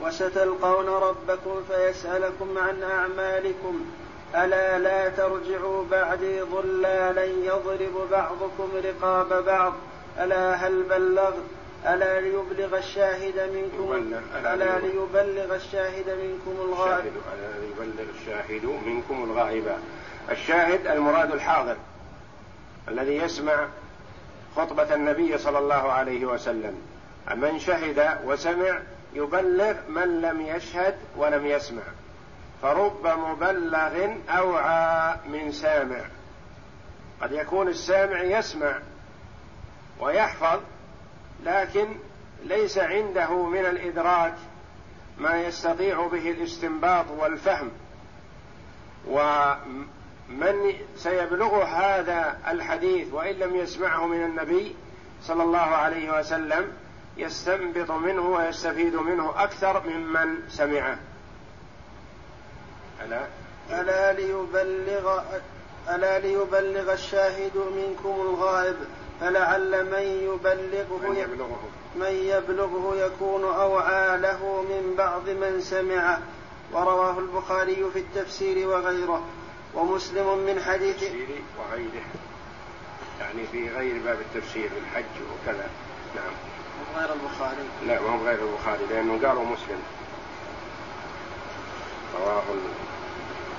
وستلقون 0.00 0.88
ربكم 0.88 1.62
فيسألكم 1.68 2.58
عن 2.58 2.82
أعمالكم 2.82 3.84
ألا 4.34 4.78
لا 4.78 5.08
ترجعوا 5.08 5.84
بعدي 5.90 6.40
ضلالا 6.40 7.24
يضرب 7.24 8.08
بعضكم 8.10 8.68
رقاب 8.84 9.44
بعض 9.44 9.72
ألا 10.18 10.54
هل 10.54 10.82
بلغت 10.82 11.44
ألا 11.86 12.20
ليبلغ 12.20 12.78
الشاهد 12.78 13.50
منكم 13.54 14.14
ألا 14.36 14.78
ليبلغ 14.78 15.54
الشاهد 15.54 16.08
منكم 16.08 16.60
الغائب. 16.60 17.12
ألا 17.34 17.58
ليبلغ 17.60 18.10
الشاهد 18.20 18.64
منكم 18.86 19.24
الغائب. 19.24 19.76
الشاهد 20.30 20.86
المراد 20.86 21.32
الحاضر 21.32 21.76
الذي 22.88 23.16
يسمع 23.16 23.66
خطبة 24.56 24.94
النبي 24.94 25.38
صلى 25.38 25.58
الله 25.58 25.92
عليه 25.92 26.24
وسلم. 26.24 26.74
من 27.34 27.58
شهد 27.58 28.18
وسمع 28.24 28.78
يبلغ 29.14 29.74
من 29.88 30.20
لم 30.20 30.40
يشهد 30.40 30.94
ولم 31.16 31.46
يسمع. 31.46 31.82
فرب 32.62 33.06
مبلغ 33.06 34.14
أوعى 34.28 35.16
من 35.28 35.52
سامع. 35.52 36.00
قد 37.22 37.32
يكون 37.32 37.68
السامع 37.68 38.22
يسمع 38.22 38.78
ويحفظ 40.00 40.60
لكن 41.44 41.96
ليس 42.44 42.78
عنده 42.78 43.42
من 43.46 43.66
الإدراك 43.66 44.34
ما 45.18 45.42
يستطيع 45.42 46.06
به 46.06 46.30
الاستنباط 46.30 47.06
والفهم. 47.10 47.70
ومن 49.08 50.72
سيبلغ 50.96 51.62
هذا 51.62 52.38
الحديث 52.48 53.12
وإن 53.12 53.34
لم 53.34 53.56
يسمعه 53.56 54.06
من 54.06 54.24
النبي 54.24 54.76
صلى 55.22 55.42
الله 55.42 55.58
عليه 55.58 56.18
وسلم 56.20 56.72
يستنبط 57.16 57.90
منه 57.90 58.28
ويستفيد 58.28 58.94
منه 58.94 59.34
أكثر 59.36 59.82
ممن 59.86 60.48
سمعه. 60.48 60.98
ألا؟ 63.04 63.26
ألا 63.70 64.12
ليبلغ 64.12 65.22
ألا 65.90 66.18
ليبلغ 66.18 66.92
الشاهد 66.92 67.56
منكم 67.56 68.20
الغائب. 68.20 68.76
فلعل 69.22 69.84
من 69.84 70.02
يبلغه 70.02 71.10
من 71.10 71.16
يبلغه. 71.16 71.60
من 71.96 72.12
يبلغه 72.12 72.96
يكون 72.96 73.44
أوعى 73.44 74.18
له 74.18 74.62
من 74.62 74.94
بعض 74.98 75.28
من 75.28 75.60
سمعه 75.60 76.20
ورواه 76.72 77.18
البخاري 77.18 77.84
في 77.92 77.98
التفسير 77.98 78.68
وغيره. 78.68 79.22
ومسلم 79.74 80.38
من 80.38 80.60
حديث 80.60 81.02
التفسير 81.02 81.42
وغيره. 81.58 82.04
يعني 83.20 83.46
في 83.52 83.68
غير 83.68 84.02
باب 84.04 84.18
التفسير 84.20 84.70
الحج 84.82 85.14
وكذا. 85.32 85.70
نعم. 86.14 86.32
غير 86.96 87.12
البخاري. 87.12 87.68
لا 87.86 88.00
ما 88.00 88.08
هو 88.08 88.26
غير 88.26 88.38
البخاري 88.42 88.86
لأنه 88.90 89.28
قالوا 89.28 89.44
مسلم. 89.44 89.82
رواه 92.20 92.42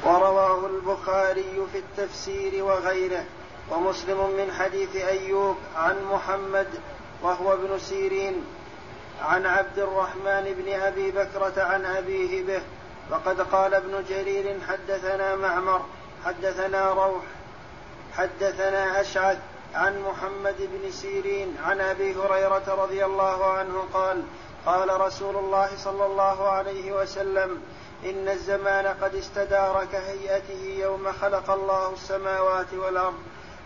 ورواه 0.05 0.65
البخاري 0.65 1.67
في 1.71 1.77
التفسير 1.77 2.63
وغيره. 2.63 3.25
ومسلم 3.71 4.17
من 4.17 4.51
حديث 4.51 4.95
أيوب 4.95 5.57
عن 5.75 6.03
محمد 6.03 6.67
وهو 7.21 7.53
ابن 7.53 7.79
سيرين 7.79 8.45
عن 9.21 9.45
عبد 9.45 9.79
الرحمن 9.79 10.53
بن 10.57 10.81
أبي 10.81 11.11
بكرة 11.11 11.63
عن 11.63 11.85
أبيه 11.85 12.43
به 12.43 12.61
وقد 13.11 13.41
قال 13.41 13.73
ابن 13.73 14.03
جرير 14.09 14.57
حدثنا 14.67 15.35
معمر 15.35 15.81
حدثنا 16.25 16.93
روح 16.93 17.23
حدثنا 18.17 19.01
أشعث 19.01 19.37
عن 19.75 20.01
محمد 20.01 20.55
بن 20.59 20.91
سيرين 20.91 21.57
عن 21.63 21.81
أبي 21.81 22.15
هريرة 22.15 22.63
رضي 22.83 23.05
الله 23.05 23.45
عنه 23.45 23.83
قال 23.93 24.23
قال 24.65 25.01
رسول 25.01 25.35
الله 25.35 25.69
صلى 25.77 26.05
الله 26.05 26.49
عليه 26.49 26.91
وسلم 26.91 27.61
إن 28.05 28.29
الزمان 28.29 28.87
قد 28.87 29.15
استدار 29.15 29.85
كهيئته 29.91 30.75
يوم 30.79 31.11
خلق 31.11 31.51
الله 31.51 31.93
السماوات 31.93 32.73
والأرض. 32.73 33.23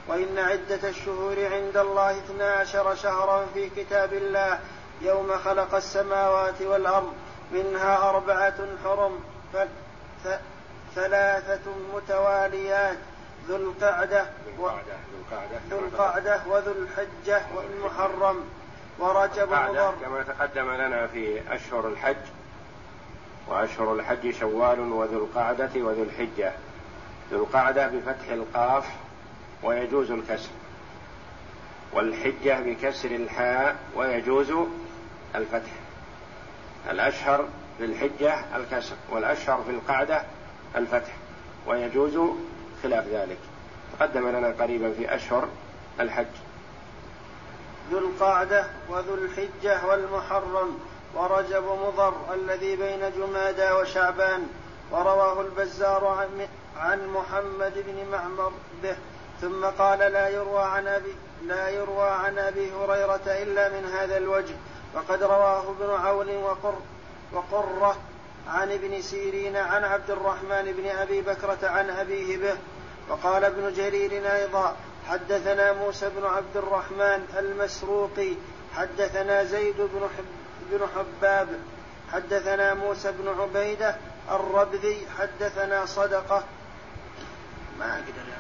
وإن 0.08 0.38
عدة 0.38 0.90
الشهور 0.90 1.36
عند 1.54 1.78
الله 1.78 2.12
اثنا 2.12 2.52
عشر 2.52 2.96
شهرا 2.96 3.46
في 3.54 3.70
كتاب 3.70 4.14
الله 4.14 4.60
يوم 5.02 5.38
خلق 5.38 5.76
السماوات 5.76 6.62
والأرض 6.62 7.14
منها 7.52 8.10
أربعة 8.10 8.56
حرم 8.84 9.20
ثلاثة 10.96 11.72
متواليات 11.94 12.98
ذو 13.48 13.56
القعدة 13.56 14.26
ذو 15.70 15.80
القعدة 15.80 16.42
وذو 16.48 16.72
الحجة 16.72 17.42
والمحرم 17.56 18.44
ورجب 19.00 19.54
مضر. 19.54 19.94
كما 20.02 20.24
تقدم 20.24 20.72
لنا 20.72 21.08
في 21.08 21.42
أشهر 21.56 21.88
الحج 21.88 22.16
وأشهر 23.48 23.94
الحج 23.94 24.32
شوال 24.32 24.80
وذو 24.80 25.18
القعدة 25.26 25.70
وذو 25.76 26.04
الحجة. 26.04 26.52
ذو 27.32 27.44
القعدة 27.44 27.88
بفتح 27.88 28.28
القاف 28.30 28.86
ويجوز 29.64 30.12
الكسر. 30.12 30.50
والحجة 31.94 32.60
بكسر 32.60 33.12
الحاء 33.12 33.76
ويجوز 33.96 34.54
الفتح. 35.36 35.72
الأشهر 36.90 37.48
في 37.78 37.86
الحجة 37.86 38.58
الكسر 38.58 38.96
والأشهر 39.10 39.64
في 39.64 39.72
القعدة 39.72 40.22
الفتح 40.76 41.14
ويجوز 41.68 42.20
خلاف 42.84 43.08
ذلك. 43.08 43.38
تقدم 44.00 44.30
لنا 44.30 44.48
قريبا 44.48 44.94
في 44.94 45.16
أشهر 45.16 45.48
الحج. 46.00 46.26
ذو 47.92 47.98
القعدة 47.98 48.66
وذو 48.90 49.16
الحجة 49.16 49.86
والمحرم 49.86 50.80
ورجب 51.16 51.64
مضر 51.64 52.34
الذي 52.34 52.76
بين 52.76 53.12
جمادى 53.18 53.72
وشعبان 53.72 54.48
ورواه 54.92 55.42
البزار 55.42 56.28
عن, 56.78 57.08
محمد 57.08 57.74
بن 57.88 58.12
معمر 58.12 58.52
به. 58.84 58.98
ثم 59.42 59.66
قال 59.66 60.00
لا 60.00 60.30
يروى 60.30 60.64
عن 60.64 60.88
أبي 60.88 61.16
لا 61.46 61.70
يروى 61.70 62.10
عن 62.10 62.38
أبي 62.38 62.72
هريرة 62.72 63.22
إلا 63.26 63.70
من 63.70 63.86
هذا 63.86 64.18
الوجه 64.18 64.56
وقد 64.96 65.24
رواه 65.24 65.72
ابن 65.72 65.90
عون 65.90 66.36
وقر 66.36 66.76
وقرة 67.34 67.98
عن 68.48 68.72
ابن 68.72 69.02
سيرين 69.02 69.58
عن 69.58 69.84
عبد 69.84 70.12
الرحمن 70.12 70.74
بن 70.78 70.88
أبي 70.88 71.22
بكرة 71.22 71.58
عن 71.64 71.90
أبيه 71.90 72.38
به 72.38 72.58
وقال 73.10 73.44
ابن 73.44 73.74
جرير 73.74 74.34
أيضا 74.36 74.76
حدثنا 75.08 75.74
موسى 75.74 76.10
بن 76.10 76.26
عبد 76.26 76.58
الرحمن 76.58 77.26
المسروقي 77.40 78.34
حدثنا 78.76 79.44
زيد 79.44 79.78
بن 79.78 80.10
بن 80.72 80.88
حباب 80.96 81.48
حدثنا 82.14 82.74
موسى 82.74 83.12
بن 83.12 83.42
عبيدة 83.42 83.96
الربذي 84.32 85.08
حدثنا 85.20 85.86
صدقة. 85.86 86.44
ما 87.80 87.94
أقدر 87.94 88.37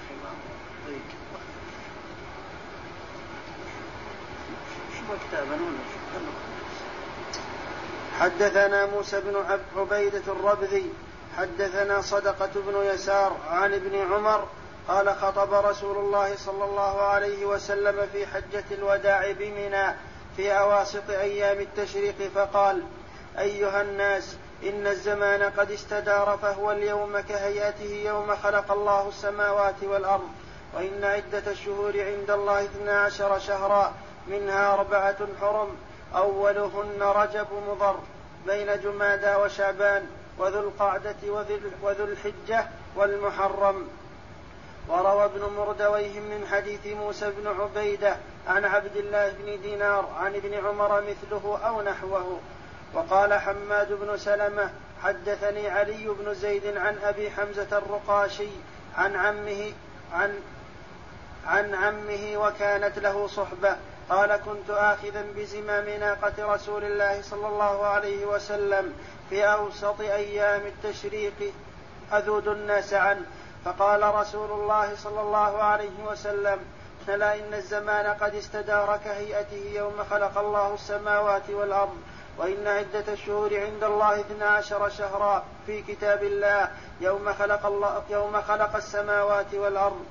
حدثنا 8.19 8.85
موسى 8.85 9.21
بن 9.21 9.59
عبيدة 9.77 10.21
الربذي 10.27 10.93
حدثنا 11.37 12.01
صدقة 12.01 12.49
بن 12.55 12.85
يسار 12.93 13.37
عن 13.49 13.73
ابن 13.73 14.13
عمر 14.13 14.47
قال 14.87 15.15
خطب 15.15 15.53
رسول 15.53 15.97
الله 15.97 16.35
صلى 16.35 16.63
الله 16.63 17.01
عليه 17.01 17.45
وسلم 17.45 18.07
في 18.13 18.27
حجة 18.27 18.63
الوداع 18.71 19.31
بمنى 19.31 19.95
في 20.37 20.51
أواسط 20.51 21.09
أيام 21.09 21.59
التشريق 21.59 22.31
فقال 22.35 22.83
أيها 23.39 23.81
الناس 23.81 24.35
إن 24.63 24.87
الزمان 24.87 25.43
قد 25.43 25.71
استدار 25.71 26.39
فهو 26.41 26.71
اليوم 26.71 27.19
كهيئته 27.19 28.03
يوم 28.05 28.35
خلق 28.35 28.71
الله 28.71 29.07
السماوات 29.07 29.83
والأرض. 29.83 30.29
وإن 30.77 31.03
عدة 31.03 31.51
الشهور 31.51 32.01
عند 32.01 32.29
الله 32.29 32.63
اثنا 32.63 33.01
عشر 33.01 33.39
شهرا 33.39 33.93
منها 34.27 34.73
أربعة 34.73 35.17
حرم 35.41 35.69
أولهن 36.15 37.01
رجب 37.01 37.47
مضر 37.69 37.99
بين 38.47 38.81
جمادى 38.81 39.35
وشعبان 39.35 40.05
وذو 40.37 40.59
القعدة 40.59 41.15
وذو 41.83 42.05
الحجة 42.05 42.67
والمحرم. 42.95 43.87
وروى 44.89 45.25
ابن 45.25 45.41
مردويه 45.57 46.19
من 46.19 46.47
حديث 46.51 46.87
موسى 46.87 47.31
بن 47.31 47.47
عبيدة 47.47 48.15
عن 48.47 48.65
عبد 48.65 48.95
الله 48.95 49.29
بن 49.29 49.61
دينار 49.61 50.09
عن 50.19 50.35
ابن 50.35 50.53
عمر 50.53 51.01
مثله 51.01 51.59
أو 51.67 51.81
نحوه. 51.81 52.39
وقال 52.93 53.33
حماد 53.33 53.93
بن 53.93 54.17
سلمة 54.17 54.69
حدثني 55.03 55.69
علي 55.69 56.07
بن 56.07 56.33
زيد 56.33 56.77
عن 56.77 56.97
أبي 57.03 57.31
حمزة 57.31 57.77
الرقاشي 57.77 58.49
عن 58.97 59.15
عمه 59.15 59.71
عن 60.13 60.39
عن 61.47 61.75
عمه 61.75 62.37
وكانت 62.37 62.99
له 62.99 63.27
صحبة. 63.27 63.75
قال 64.09 64.35
كنت 64.35 64.69
آخذا 64.69 65.25
بزمام 65.35 65.89
ناقة 65.89 66.53
رسول 66.53 66.83
الله 66.83 67.21
صلى 67.21 67.47
الله 67.47 67.85
عليه 67.85 68.25
وسلم 68.25 68.93
في 69.29 69.45
أوسط 69.45 70.01
أيام 70.01 70.61
التشريق 70.65 71.53
أذود 72.13 72.47
الناس 72.47 72.93
عنه. 72.93 73.25
فقال 73.65 74.15
رسول 74.15 74.51
الله 74.51 74.95
صلى 74.95 75.21
الله 75.21 75.63
عليه 75.63 76.03
وسلم 76.11 76.59
ألا 77.09 77.35
إن 77.35 77.53
الزمان 77.53 78.05
قد 78.05 78.35
استدار 78.35 78.99
كهيئته 79.05 79.71
يوم 79.73 80.03
خلق 80.11 80.37
الله 80.37 80.73
السماوات 80.73 81.49
والأرض 81.49 81.97
وإن 82.37 82.67
عدة 82.67 83.13
الشهور 83.13 83.59
عند 83.59 83.83
الله 83.83 84.19
اثنا 84.19 84.45
عشر 84.45 84.89
شهرا 84.89 85.43
في 85.65 85.81
كتاب 85.81 86.23
الله 86.23 86.71
يوم 87.01 87.33
خلق 87.33 87.65
الله 87.65 88.03
يوم 88.09 88.41
خلق 88.41 88.75
السماوات 88.75 89.53
والأرض. 89.53 90.05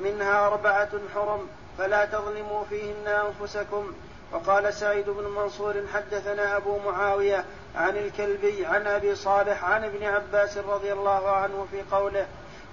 منها 0.00 0.46
أربعة 0.46 0.88
حرم 1.14 1.48
فلا 1.78 2.04
تظلموا 2.04 2.64
فيهن 2.64 3.06
أنفسكم. 3.06 3.92
وقال 4.32 4.74
سعيد 4.74 5.10
بن 5.10 5.24
منصور 5.24 5.74
حدثنا 5.94 6.56
أبو 6.56 6.78
معاوية 6.78 7.44
عن 7.76 7.96
الكلبي 7.96 8.66
عن 8.66 8.86
أبي 8.86 9.14
صالح 9.14 9.64
عن 9.64 9.84
ابن 9.84 10.04
عباس 10.04 10.58
رضي 10.58 10.92
الله 10.92 11.30
عنه 11.30 11.66
في 11.70 11.82
قوله 11.96 12.26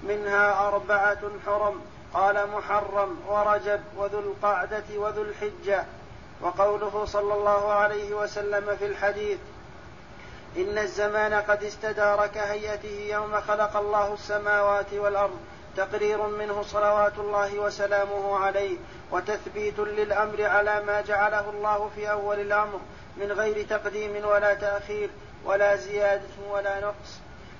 منها 0.03 0.67
أربعة 0.67 1.19
حرم. 1.45 1.82
قال 2.13 2.49
محرم 2.49 3.17
ورجب 3.28 3.82
وذو 3.97 4.19
القعدة 4.19 4.84
وذو 4.95 5.21
الحجة. 5.21 5.86
وقوله 6.41 7.05
صلى 7.05 7.34
الله 7.34 7.71
عليه 7.71 8.13
وسلم 8.13 8.75
في 8.80 8.86
الحديث 8.86 9.39
إن 10.57 10.78
الزمان 10.78 11.34
قد 11.34 11.63
استدار 11.63 12.28
كهيئته 12.28 13.07
يوم 13.09 13.41
خلق 13.41 13.78
الله 13.78 14.13
السماوات 14.13 14.93
والأرض 14.93 15.39
تقرير 15.78 16.28
منه 16.28 16.63
صلوات 16.63 17.17
الله 17.17 17.59
وسلامه 17.59 18.39
عليه 18.39 18.78
وتثبيت 19.11 19.80
للأمر 19.80 20.45
على 20.45 20.84
ما 20.84 21.01
جعله 21.01 21.49
الله 21.49 21.89
في 21.95 22.11
أول 22.11 22.39
الأمر 22.39 22.80
من 23.17 23.32
غير 23.32 23.65
تقديم 23.67 24.25
ولا 24.25 24.53
تأخير 24.53 25.09
ولا 25.45 25.75
زيادة 25.75 26.49
ولا 26.49 26.80
نقص 26.80 27.19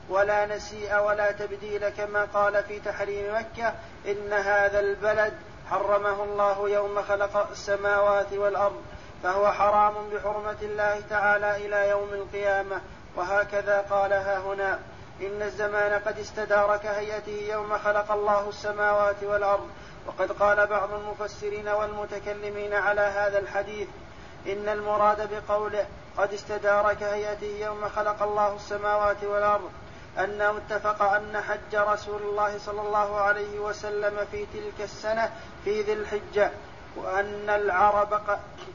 ولا 0.09 0.45
نسيء 0.45 0.99
ولا 0.99 1.32
تبديل 1.32 1.89
كما 1.89 2.28
قال 2.34 2.63
في 2.63 2.80
تحريم 2.80 3.36
مكة 3.36 3.74
إن 4.07 4.34
هذا 4.34 4.80
البلد 4.80 5.34
حرمه 5.70 6.24
الله 6.24 6.70
يوم 6.70 7.01
خلق 7.01 7.49
السماوات 7.51 8.34
والأرض 8.34 8.82
فهو 9.24 9.51
حرام 9.51 9.93
بحرمة 10.13 10.57
الله 10.61 11.01
تعالى 11.09 11.65
إلى 11.65 11.89
يوم 11.89 12.09
القيامة 12.13 12.82
وهكذا 13.15 13.86
قالها 13.89 14.38
هنا 14.38 14.80
إن 15.22 15.41
الزمان 15.41 16.01
قد 16.05 16.20
استدار 16.20 16.78
كهيئته 16.78 17.47
يوم 17.51 17.78
خلق 17.78 18.11
الله 18.11 18.49
السماوات 18.49 19.24
والأرض. 19.24 19.70
وقد 20.07 20.32
قال 20.32 20.68
بعض 20.68 20.93
المفسرين 20.93 21.68
والمتكلمين 21.68 22.74
على 22.74 23.01
هذا 23.01 23.39
الحديث 23.39 23.88
إن 24.47 24.70
المراد 24.70 25.30
بقوله 25.34 25.86
قد 26.18 26.34
استدار 26.34 26.93
كهيئته 26.93 27.65
يوم 27.65 27.89
خلق 27.89 28.24
الله 28.24 28.55
السماوات 28.55 29.24
والأرض 29.24 29.72
أنه 30.20 30.57
اتفق 30.57 31.01
أن 31.01 31.41
حج 31.41 31.76
رسول 31.76 32.22
الله 32.22 32.57
صلى 32.57 32.82
الله 32.82 33.15
عليه 33.18 33.59
وسلم 33.59 34.28
في 34.32 34.45
تلك 34.53 34.82
السنة 34.82 35.32
في 35.65 35.82
ذي 35.82 35.93
الحجة 35.93 36.51
وأن 36.95 37.49
العرب 37.49 38.22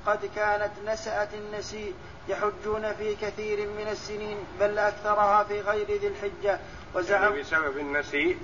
قد 0.06 0.30
كانت 0.36 0.70
نسأت 0.86 1.34
النسيء 1.34 1.94
يحجون 2.28 2.92
في 2.92 3.14
كثير 3.14 3.68
من 3.68 3.88
السنين 3.90 4.36
بل 4.60 4.78
أكثرها 4.78 5.44
في 5.44 5.60
غير 5.60 5.86
ذي 5.86 6.06
الحجة. 6.06 6.58
وزعم 6.94 7.22
يعني 7.22 7.40
بسبب 7.40 7.78
النسيء 7.78 8.38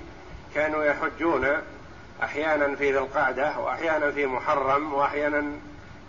كانوا 0.54 0.84
يحجون 0.84 1.48
أحيانا 2.22 2.76
في 2.76 2.92
ذي 2.92 2.98
القعدة 2.98 3.58
وأحيانا 3.58 4.10
في 4.10 4.26
محرم 4.26 4.94
وأحيانا 4.94 5.52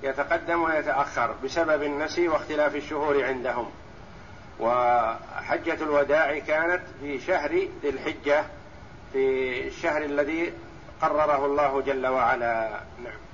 يتقدم 0.04 0.64
ويتأخر 0.64 1.36
بسبب 1.44 1.84
النسي 1.84 2.28
واختلاف 2.28 2.76
الشهور 2.76 3.26
عندهم. 3.26 3.72
وحجة 4.60 5.84
الوداع 5.84 6.40
كانت 6.40 6.82
في 7.02 7.20
شهر 7.20 7.52
ذي 7.82 7.90
الحجة 7.90 8.44
في 9.14 9.68
الشهر 9.68 10.02
الذي 10.02 10.54
قرره 11.02 11.46
الله 11.46 11.82
جل 11.82 12.08
وعلا. 12.08 12.80
نعم. 13.04 13.29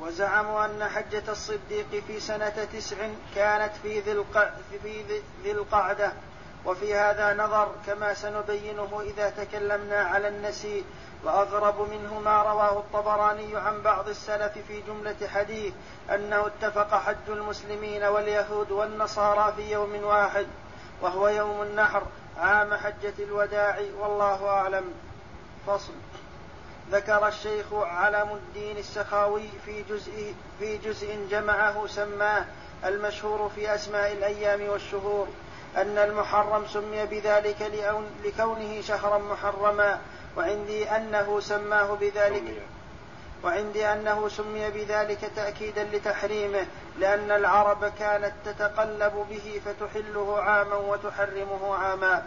وزعموا 0.00 0.64
أن 0.64 0.88
حجة 0.88 1.22
الصديق 1.28 2.02
في 2.06 2.20
سنة 2.20 2.68
تسع 2.72 2.96
كانت 3.34 3.72
في 3.82 4.00
ذي, 4.00 4.12
الق... 4.12 4.52
في 4.82 5.22
ذي 5.42 5.52
القعدة. 5.52 6.12
وفي 6.66 6.94
هذا 6.94 7.34
نظر 7.34 7.72
كما 7.86 8.14
سنبينه 8.14 9.00
إذا 9.00 9.30
تكلمنا 9.30 9.96
على 9.96 10.28
النسيء 10.28 10.84
وأغرب 11.24 11.90
منه 11.90 12.20
ما 12.20 12.42
رواه 12.42 12.78
الطبراني 12.78 13.56
عن 13.56 13.82
بعض 13.82 14.08
السلف 14.08 14.52
في 14.68 14.80
جملة 14.80 15.28
حديث 15.34 15.74
أنه 16.14 16.46
اتفق 16.46 16.94
حج 16.94 17.28
المسلمين 17.28 18.04
واليهود 18.04 18.70
والنصارى 18.70 19.52
في 19.56 19.70
يوم 19.72 20.04
واحد 20.04 20.46
وهو 21.02 21.28
يوم 21.28 21.62
النحر 21.62 22.02
عام 22.38 22.74
حجة 22.74 23.14
الوداع 23.18 23.78
والله 24.00 24.48
أعلم. 24.48 24.84
فصل. 25.66 25.92
ذكر 26.92 27.28
الشيخ 27.28 27.72
علم 27.72 28.28
الدين 28.30 28.76
السخاوي 28.76 29.48
في 29.66 29.82
جزء 29.82 30.34
في 30.58 30.78
جزء 30.78 31.26
جمعه 31.30 31.86
سماه 31.86 32.44
المشهور 32.84 33.50
في 33.54 33.74
أسماء 33.74 34.12
الأيام 34.12 34.68
والشهور 34.68 35.28
أن 35.76 35.98
المحرم 35.98 36.66
سمي 36.66 37.06
بذلك 37.06 37.70
لكونه 38.24 38.80
شهرا 38.80 39.18
محرما 39.18 40.00
وعندي 40.36 40.90
أنه 40.90 41.40
سماه 41.40 41.94
بذلك 42.00 42.62
وعندي 43.44 43.86
أنه 43.86 44.28
سمي 44.28 44.70
بذلك 44.70 45.30
تأكيدا 45.36 45.84
لتحريمه 45.84 46.66
لأن 46.98 47.30
العرب 47.30 47.92
كانت 47.98 48.32
تتقلب 48.44 49.26
به 49.30 49.60
فتحله 49.64 50.40
عاما 50.40 50.76
وتحرمه 50.76 51.74
عاما. 51.74 52.22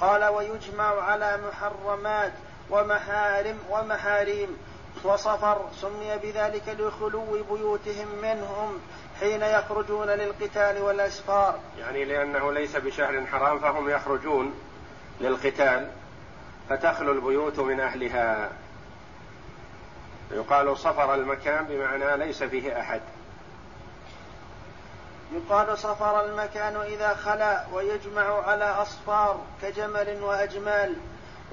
قال 0.00 0.24
ويجمع 0.24 1.02
على 1.02 1.38
محرمات 1.48 2.32
ومحارم 2.72 3.58
ومحاريم 3.70 4.56
وصفر 5.04 5.68
سمي 5.80 6.18
بذلك 6.22 6.76
لخلو 6.78 7.42
بيوتهم 7.50 8.08
منهم 8.22 8.80
حين 9.20 9.42
يخرجون 9.42 10.06
للقتال 10.06 10.82
والأسفار 10.82 11.58
يعني 11.78 12.04
لأنه 12.04 12.52
ليس 12.52 12.76
بشهر 12.76 13.26
حرام 13.26 13.58
فهم 13.58 13.88
يخرجون 13.90 14.54
للقتال 15.20 15.90
فتخلو 16.68 17.12
البيوت 17.12 17.58
من 17.58 17.80
أهلها. 17.80 18.50
يقال 20.30 20.78
صفر 20.78 21.14
المكان 21.14 21.64
بمعنى 21.64 22.16
ليس 22.16 22.42
فيه 22.42 22.80
أحد. 22.80 23.00
يقال 25.32 25.78
صفر 25.78 26.24
المكان 26.24 26.76
إذا 26.76 27.14
خلا 27.14 27.64
ويجمع 27.72 28.42
على 28.48 28.64
أصفار 28.64 29.40
كجمل 29.62 30.22
وأجمال. 30.22 30.96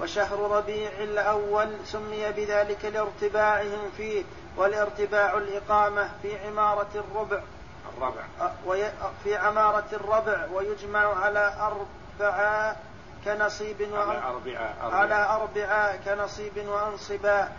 وشهر 0.01 0.51
ربيع 0.51 0.91
الأول 0.99 1.69
سمي 1.85 2.31
بذلك 2.31 2.85
لارتباعهم 2.85 3.91
فيه 3.97 4.23
والارتباع 4.57 5.37
الإقامة 5.37 6.09
في 6.21 6.47
عمارة 6.47 6.89
الربع. 6.95 7.41
الربع. 7.97 8.21
في 9.23 9.35
عمارة 9.35 9.87
الربع 9.93 10.45
ويجمع 10.53 11.23
على 11.23 11.53
أربعة 11.59 12.75
كنصيب 13.25 13.89
على 13.93 14.21
أربعة, 14.23 14.95
على 14.95 15.15
أربعة 15.15 15.95
كنصيب 16.05 16.67
وأنصبا 16.67 17.49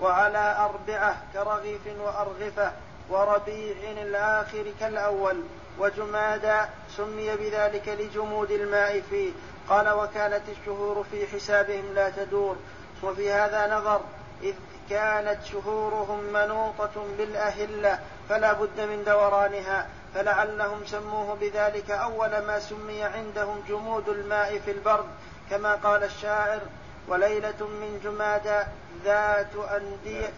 وعلى 0.00 0.56
أربعة 0.58 1.16
كرغيف 1.32 1.80
وأرغفة 2.00 2.72
وربيع 3.10 3.90
الآخر 4.02 4.64
كالأول. 4.80 5.42
وجمادى 5.78 6.60
سمي 6.96 7.36
بذلك 7.36 7.88
لجمود 7.88 8.50
الماء 8.50 9.02
فيه. 9.10 9.32
قال 9.68 9.88
وكانت 9.88 10.42
الشهور 10.48 11.04
في 11.10 11.26
حسابهم 11.26 11.94
لا 11.94 12.10
تدور 12.10 12.56
وفي 13.02 13.32
هذا 13.32 13.76
نظر 13.78 14.00
إذ 14.42 14.54
كانت 14.90 15.44
شهورهم 15.44 16.20
منوطة 16.32 17.04
بالأهلة 17.18 17.98
فلا 18.28 18.52
بد 18.52 18.80
من 18.80 19.04
دورانها 19.04 19.86
فلعلهم 20.14 20.86
سموه 20.86 21.36
بذلك 21.40 21.90
أول 21.90 22.38
ما 22.38 22.58
سمي 22.58 23.02
عندهم 23.02 23.62
جمود 23.68 24.08
الماء 24.08 24.58
في 24.58 24.70
البرد 24.70 25.06
كما 25.50 25.74
قال 25.74 26.04
الشاعر 26.04 26.60
وليلة 27.08 27.66
من 27.66 28.00
جمادى 28.04 28.66
ذات 29.04 29.56
أندية 29.56 30.30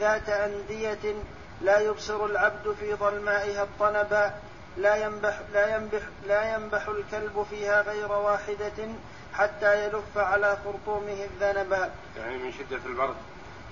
ذات 0.00 0.28
أندية 0.28 1.14
لا 1.60 1.78
يبصر 1.78 2.24
العبد 2.24 2.76
في 2.80 2.94
ظلمائها 2.94 3.62
الطنبا 3.62 4.34
لا 4.76 4.96
ينبح 4.96 5.40
لا 5.52 5.76
ينبح 5.76 6.02
لا 6.26 6.54
ينبح 6.54 6.88
الكلب 6.88 7.46
فيها 7.50 7.82
غير 7.82 8.12
واحدة 8.12 8.88
حتى 9.34 9.84
يلف 9.84 10.18
على 10.18 10.58
خرطومه 10.64 11.24
الذنبا. 11.24 11.90
يعني 12.16 12.36
من 12.36 12.52
شدة 12.52 12.80
البرد. 12.86 13.16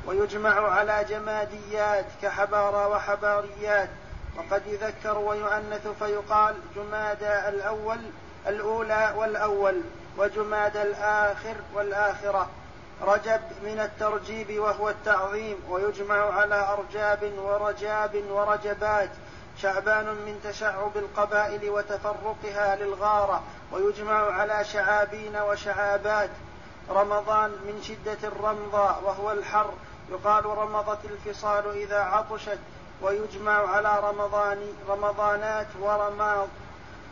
ويجمع 0.07 0.71
على 0.71 1.05
جماديات 1.09 2.07
كحبارى 2.23 2.87
وحباريات 2.87 3.89
وقد 4.37 4.67
يذكر 4.67 5.19
ويؤنث 5.19 5.87
فيقال 5.99 6.55
جمادى 6.77 7.49
الأول 7.49 7.99
الأولى 8.47 9.15
والأول 9.17 9.81
وجمادى 10.19 10.83
الآخر 10.83 11.55
والآخرة 11.75 12.51
رجب 13.03 13.41
من 13.63 13.81
الترجيب 13.81 14.59
وهو 14.59 14.91
التعظيم 14.91 15.57
ويجمع 15.69 16.35
على 16.35 16.69
أرجاب 16.69 17.33
ورجاب 17.39 18.25
ورجبات 18.31 19.11
شعبان 19.59 20.07
من 20.07 20.41
تشعب 20.45 20.97
القبائل 20.97 21.71
وتفرقها 21.71 22.77
للغارة 22.77 23.43
ويجمع 23.73 24.33
على 24.33 24.65
شعابين 24.65 25.37
وشعابات. 25.37 26.31
رمضان 26.91 27.51
من 27.51 27.83
شدة 27.83 28.29
الرمضة 28.29 28.99
وهو 29.05 29.33
الحر. 29.33 29.71
يقال 30.11 30.47
رمضت 30.47 30.99
الفصال 31.05 31.77
إذا 31.77 31.99
عطشت 31.99 32.59
ويجمع 33.03 33.69
على 33.69 34.01
رمضان 34.01 34.73
رمضانات 34.89 35.67
ورماض 35.81 36.49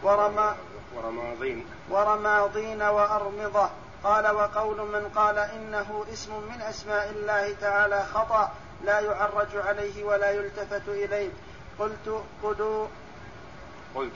ورما 0.03 0.57
ورماضين. 0.97 1.66
ورماضين 1.91 2.82
وأرمضة. 2.82 3.68
قال 4.05 4.30
وقول 4.34 4.76
من 4.76 5.09
قال 5.16 5.38
إنه 5.38 6.05
اسم 6.12 6.32
من 6.32 6.61
أسماء 6.61 7.11
الله 7.11 7.55
تعالى 7.61 8.05
خطأ 8.14 8.51
لا 8.84 9.01
يعرج 9.01 9.57
عليه 9.57 10.05
ولا 10.05 10.30
يلتفت 10.30 10.88
إليه. 10.88 11.30
قلت 11.81 12.22
قدو 12.43 12.87
قلت 13.95 14.12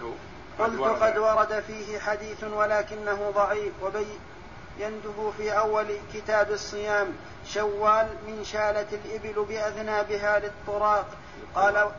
قلت 0.59 0.81
قد 0.81 1.19
ورد. 1.19 1.61
فيه 1.61 1.99
حديث 1.99 2.45
ولكنه 2.45 3.33
ضعيف 3.35 3.73
وبينته 3.83 5.33
في 5.37 5.59
أول 5.59 5.87
كتاب 6.15 6.51
الصيام 6.51 7.13
شوال 7.47 8.07
من 8.27 8.45
شالة 8.45 8.87
الإبل 8.93 9.45
بأذنابها 9.45 10.39
للطراق. 10.39 11.07
قال 11.55 11.91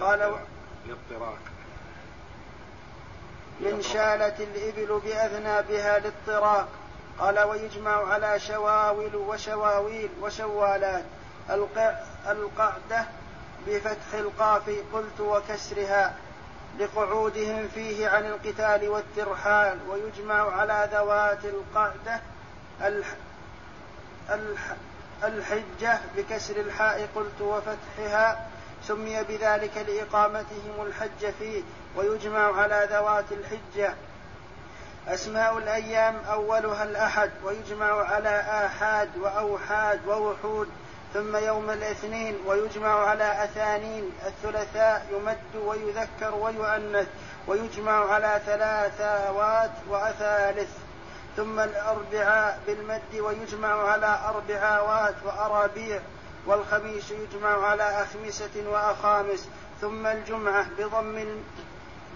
قال 0.00 0.34
للطراق. 0.86 1.38
من 3.60 3.82
شالة 3.82 4.36
الإبل 4.38 5.00
بأذنابها 5.04 5.98
للطراق. 5.98 6.68
قال 7.18 7.38
ويجمع 7.38 8.12
على 8.12 8.38
شواول 8.40 9.16
وشواويل 9.16 10.10
وشوالات. 10.22 11.04
القعدة 12.26 13.06
بفتح 13.66 14.14
القاف 14.14 14.70
قلت 14.92 15.20
وكسرها 15.20 16.14
لقعودهم 16.78 17.68
فيه 17.74 18.08
عن 18.08 18.26
القتال 18.26 18.88
والترحال 18.88 19.78
ويجمع 19.88 20.52
على 20.52 20.88
ذوات 20.92 21.44
القعدة 21.44 22.20
الح 22.82 23.14
الح 24.30 24.76
الحجة 25.24 25.98
بكسر 26.16 26.56
الحاء 26.56 27.08
قلت 27.14 27.40
وفتحها 27.40 28.46
سمي 28.82 29.22
بذلك 29.22 29.76
لإقامتهم 29.88 30.86
الحج 30.86 31.32
فيه 31.38 31.62
ويجمع 31.96 32.60
على 32.60 32.88
ذوات 32.90 33.24
الحجة. 33.32 33.94
أسماء 35.08 35.58
الأيام 35.58 36.16
أولها 36.30 36.84
الأحد 36.84 37.30
ويجمع 37.44 38.04
على 38.04 38.40
آحاد 38.40 39.16
وأوحاد 39.16 40.06
ووحود. 40.06 40.68
ثم 41.16 41.36
يوم 41.36 41.70
الاثنين 41.70 42.36
ويجمع 42.46 43.08
على 43.08 43.44
أثانين 43.44 44.12
الثلاثاء 44.26 45.06
يمد 45.12 45.64
ويذكر 45.64 46.34
ويؤنث 46.34 47.06
ويجمع 47.46 48.12
على 48.12 48.40
ثلاثاوات 48.46 49.70
وأثالث. 49.88 50.68
ثم 51.36 51.60
الأربعاء 51.60 52.60
بالمد 52.66 53.20
ويجمع 53.20 53.90
على 53.90 54.18
أربعاوات 54.28 55.14
وأرابيع 55.24 56.00
والخميس 56.46 57.10
يجمع 57.10 57.66
على 57.66 57.82
أخمسة 57.82 58.68
وأخامس. 58.70 59.48
ثم 59.80 60.06
الجمعة 60.06 60.66
بضم 60.78 61.42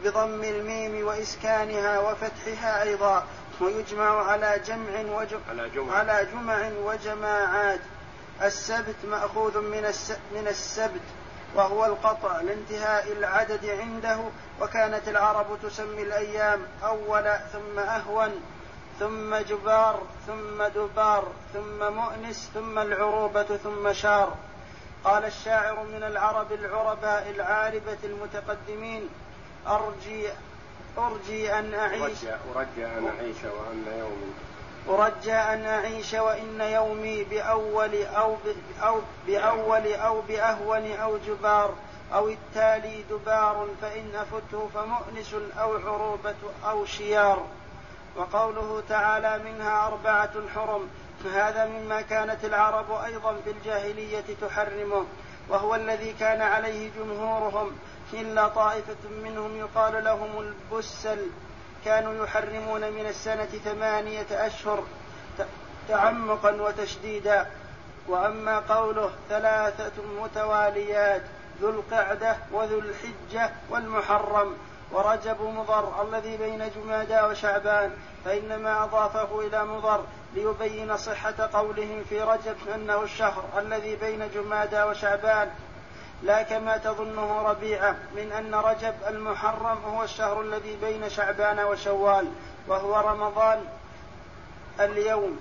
بضم 0.05 0.45
الميم 0.45 1.07
وإسكانها 1.07 1.99
وفتحها 1.99 2.83
أيضا 2.83 3.25
ويجمع 3.61 4.31
على 4.31 4.61
جمع 4.67 5.21
وجم 5.21 5.41
على 5.51 5.71
جمع, 5.71 5.99
على 5.99 6.27
جمع 6.33 6.71
وجماعات. 6.85 7.81
السبت 8.43 8.97
مأخوذ 9.05 9.61
من 9.61 9.82
من 10.34 10.49
السبت 10.49 11.01
وهو 11.55 11.84
القطع 11.86 12.41
لانتهاء 12.41 13.12
العدد 13.12 13.66
عنده 13.66 14.18
وكانت 14.61 15.09
العرب 15.09 15.47
تسمي 15.62 16.03
الأيام 16.03 16.61
أول 16.84 17.32
ثم 17.53 17.78
أهون 17.78 18.41
ثم 19.01 19.36
جبار 19.36 20.03
ثم 20.26 20.62
دبار 20.62 21.32
ثم 21.55 21.93
مؤنس 21.93 22.51
ثم 22.55 22.78
العروبة 22.78 23.43
ثم 23.43 23.93
شار. 23.93 24.34
قال 25.05 25.24
الشاعر 25.24 25.82
من 25.84 26.03
العرب 26.03 26.53
العرباء 26.53 27.30
العاربة 27.30 27.99
المتقدمين 28.05 29.09
أرجي 29.66 30.28
أرجي 30.99 31.53
أن 31.53 31.74
أعيش. 31.74 32.18
أرجى 32.57 32.86
أن 32.86 33.07
أعيش 33.18 33.36
وأن 33.45 33.84
يومي. 33.99 34.32
أرجى 34.89 35.33
أن 35.33 35.64
أعيش 35.64 36.14
وإن 36.14 36.61
يومي 36.61 37.24
بأول 37.24 38.05
أو 38.05 38.37
أو 38.83 39.01
بأول 39.26 39.93
أو 39.93 40.20
بأهون 40.20 40.93
أو 40.93 41.18
جبار 41.18 41.74
أو 42.14 42.28
التالي 42.28 43.05
دبار 43.11 43.68
فإن 43.83 44.14
أفته 44.14 44.68
فمؤنس 44.74 45.35
أو 45.59 45.76
عروبة 45.76 46.35
أو 46.64 46.85
شيار. 46.85 47.47
وقوله 48.16 48.83
تعالى 48.89 49.39
منها 49.39 49.87
أربعة 49.87 50.49
حرم 50.55 50.89
فهذا 51.24 51.66
مما 51.66 52.01
كانت 52.01 52.45
العرب 52.45 52.93
أيضا 52.93 53.37
في 53.45 53.51
الجاهلية 53.51 54.24
تحرمه 54.41 55.05
وهو 55.49 55.74
الذي 55.74 56.12
كان 56.12 56.41
عليه 56.41 56.91
جمهورهم 56.99 57.72
إلا 58.12 58.49
طائفة 58.49 59.09
منهم 59.24 59.57
يقال 59.57 60.05
لهم 60.05 60.41
البسل. 60.41 61.26
كانوا 61.85 62.24
يحرمون 62.24 62.81
من 62.81 63.07
السنة 63.07 63.49
ثمانية 63.64 64.26
أشهر 64.31 64.85
تعمقا 65.89 66.51
وتشديدا. 66.51 67.47
وأما 68.09 68.59
قوله 68.59 69.11
ثلاثة 69.28 70.03
متواليات 70.22 71.22
ذو 71.61 71.70
القعدة 71.70 72.37
وذو 72.53 72.78
الحجة 72.78 73.51
والمحرم 73.70 74.57
ورجب 74.93 75.43
مضر 75.43 76.03
الذي 76.03 76.37
بين 76.37 76.70
جمادى 76.76 77.20
وشعبان 77.20 77.91
فإنما 78.24 78.85
أضافه 78.85 79.41
إلى 79.41 79.64
مضر 79.64 80.05
ليبين 80.35 80.97
صحة 80.97 81.49
قولهم 81.53 82.05
في 82.09 82.22
رجب 82.22 82.57
أنه 82.74 83.03
الشهر 83.03 83.45
الذي 83.59 83.97
بين 83.97 84.31
جمادى 84.35 84.83
وشعبان. 84.83 85.51
لا 86.23 86.43
كما 86.43 86.77
تظنه 86.77 87.43
ربيعة 87.43 87.97
من 88.16 88.33
أن 88.33 88.55
رجب 88.55 88.95
المحرم 89.09 89.79
هو 89.85 90.03
الشهر 90.03 90.41
الذي 90.41 90.77
بين 90.77 91.09
شعبان 91.09 91.61
وشوال 91.61 92.29
وهو 92.68 93.01
رمضان 93.11 93.64
اليوم. 94.81 95.41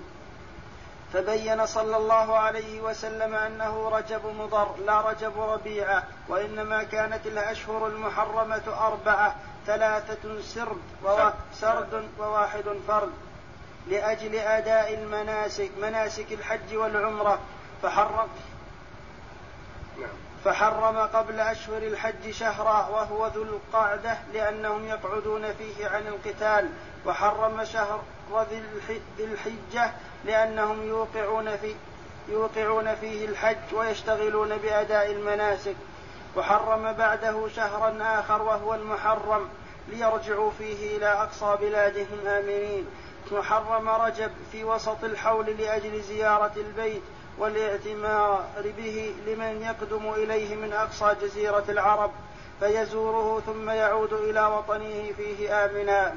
فبين 1.12 1.66
صلى 1.66 1.96
الله 1.96 2.38
عليه 2.38 2.80
وسلم 2.80 3.34
أنه 3.34 3.88
رجب 3.88 4.26
مضر 4.26 4.76
لا 4.86 5.00
رجب 5.00 5.40
ربيعة 5.40 6.04
وإنما 6.28 6.82
كانت 6.82 7.26
الأشهر 7.26 7.86
المحرمة 7.86 8.62
أربعة 8.80 9.36
ثلاثة 9.66 10.42
سرد 10.42 10.80
سرد 11.54 12.08
وواحد 12.18 12.64
فرد 12.88 13.12
لأجل 13.88 14.34
أداء 14.34 14.94
المناسك 14.94 15.70
مناسك 15.80 16.32
الحج 16.32 16.76
والعمرة. 16.76 17.38
فحرم. 17.82 18.28
نعم. 20.00 20.29
فحرم 20.44 20.98
قبل 20.98 21.40
أشهر 21.40 21.82
الحج 21.82 22.30
شهرا 22.30 22.88
وهو 22.88 23.26
ذو 23.26 23.42
القعدة 23.42 24.18
لأنهم 24.34 24.86
يقعدون 24.86 25.52
فيه 25.52 25.88
عن 25.88 26.06
القتال 26.06 26.68
وحرم 27.06 27.64
شهر 27.64 28.02
ذي 29.18 29.24
الحجة 29.24 29.92
لأنهم 30.24 30.88
يوقعون 30.88 31.56
في 31.56 31.74
يوقعون 32.28 32.94
فيه 32.94 33.28
الحج 33.28 33.74
ويشتغلون 33.74 34.56
بأداء 34.56 35.12
المناسك. 35.12 35.76
وحرم 36.36 36.92
بعده 36.92 37.48
شهرا 37.48 38.20
آخر 38.20 38.42
وهو 38.42 38.74
المحرم 38.74 39.48
ليرجعوا 39.88 40.50
فيه 40.58 40.96
إلى 40.96 41.06
أقصى 41.06 41.56
بلادهم 41.60 42.26
آمنين. 42.26 42.86
محرم 43.32 43.88
رجب 43.88 44.30
في 44.52 44.64
وسط 44.64 45.04
الحول 45.04 45.46
لأجل 45.46 46.02
زيارة 46.02 46.52
البيت 46.56 47.02
والاعتمار 47.40 48.44
به 48.76 49.14
لمن 49.26 49.62
يقدم 49.62 50.12
إليه 50.12 50.56
من 50.56 50.72
أقصى 50.72 51.14
جزيرة 51.22 51.64
العرب 51.68 52.10
فيزوره 52.60 53.40
ثم 53.46 53.70
يعود 53.70 54.12
إلى 54.12 54.46
وطنه 54.46 55.12
فيه 55.16 55.64
آمنا. 55.64 56.14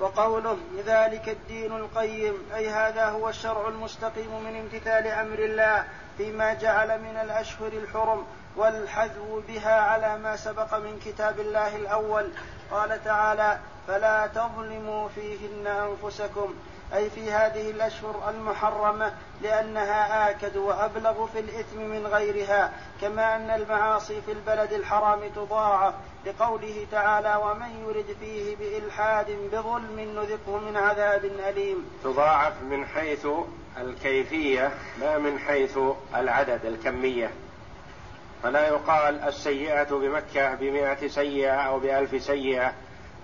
وقوله 0.00 0.58
ذلك 0.86 1.28
الدين 1.28 1.72
القيم 1.72 2.34
أي 2.56 2.68
هذا 2.68 3.04
هو 3.04 3.28
الشرع 3.28 3.68
المستقيم 3.68 4.44
من 4.44 4.56
امتثال 4.56 5.06
أمر 5.06 5.38
الله 5.38 5.84
فيما 6.18 6.54
جعل 6.54 7.00
من 7.00 7.16
الأشهر 7.16 7.72
الحرم 7.72 8.26
والحذو 8.56 9.42
بها 9.48 9.80
على 9.80 10.18
ما 10.18 10.36
سبق 10.36 10.74
من 10.74 11.00
كتاب 11.04 11.40
الله 11.40 11.76
الأول. 11.76 12.28
قال 12.70 13.04
تعالى 13.04 13.58
فلا 13.86 14.26
تظلموا 14.26 15.08
فيهن 15.08 15.66
أنفسكم 15.66 16.54
أي 16.96 17.10
في 17.10 17.32
هذه 17.32 17.70
الأشهر 17.70 18.30
المحرمة 18.30 19.12
لأنها 19.42 20.30
آكد 20.30 20.56
وأبلغ 20.56 21.26
في 21.26 21.38
الإثم 21.38 21.78
من 21.78 22.06
غيرها 22.06 22.72
كما 23.00 23.36
أن 23.36 23.50
المعاصي 23.50 24.20
في 24.20 24.32
البلد 24.32 24.72
الحرام 24.72 25.20
تضاعف 25.36 25.94
لقوله 26.26 26.86
تعالى 26.92 27.36
ومن 27.36 27.84
يرد 27.88 28.16
فيه 28.20 28.56
بإلحاد 28.56 29.26
بظلم 29.52 30.00
نذقه 30.00 30.58
من 30.58 30.76
عذاب 30.76 31.24
أليم. 31.24 31.90
تضاعف 32.04 32.62
من 32.62 32.86
حيث 32.86 33.26
الكيفية 33.80 34.70
لا 35.00 35.18
من 35.18 35.38
حيث 35.38 35.78
العدد 36.14 36.64
الكمية. 36.64 37.30
فلا 38.42 38.68
يقال 38.68 39.20
السيئة 39.20 39.90
بمكة 39.90 40.54
بمائة 40.54 41.08
سيئة 41.08 41.54
أو 41.54 41.78
بألف 41.78 42.22
سيئة 42.22 42.72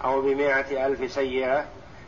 أو 0.05 0.23
بمائة 0.23 0.87
ألف 0.87 1.13
سيئة. 1.13 1.65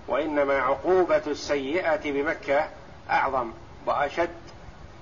وإنما 0.08 0.58
عقوبة 0.58 1.22
السيئة 1.26 2.12
بمكة 2.12 2.68
أعظم 3.10 3.50
وأشد 3.86 4.30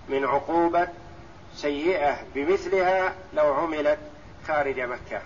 من 0.08 0.24
عقوبة 0.24 0.88
سيئة 1.54 2.18
بمثلها 2.34 3.14
لو 3.34 3.54
عملت 3.54 3.98
خارج 4.48 4.80
مكة. 4.80 5.20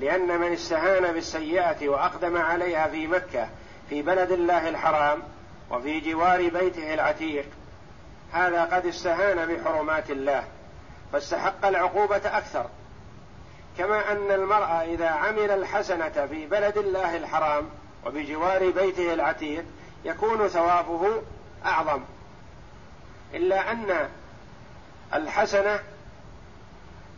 لأن 0.00 0.40
من 0.40 0.52
استهان 0.52 1.12
بالسيئة 1.12 1.88
وأقدم 1.88 2.36
عليها 2.36 2.88
في 2.88 3.06
مكة 3.06 3.48
في 3.88 4.02
بلد 4.02 4.32
الله 4.32 4.68
الحرام 4.68 5.22
وفي 5.70 6.00
جوار 6.00 6.48
بيته 6.48 6.94
العتيق 6.94 7.46
هذا 8.32 8.64
قد 8.64 8.86
استهان 8.86 9.54
بحرمات 9.54 10.10
الله 10.10 10.44
فاستحق 11.12 11.66
العقوبة 11.66 12.16
أكثر. 12.16 12.66
كما 13.78 14.12
أن 14.12 14.30
المرأة 14.30 14.82
إذا 14.82 15.08
عمل 15.08 15.50
الحسنة 15.50 16.26
في 16.30 16.46
بلد 16.46 16.78
الله 16.78 17.16
الحرام 17.16 17.68
وبجوار 18.06 18.70
بيته 18.70 19.14
العتيق 19.14 19.64
يكون 20.04 20.48
ثوابه 20.48 21.22
أعظم. 21.64 22.00
إلا 23.34 23.72
أن 23.72 24.08
الحسنة 25.14 25.80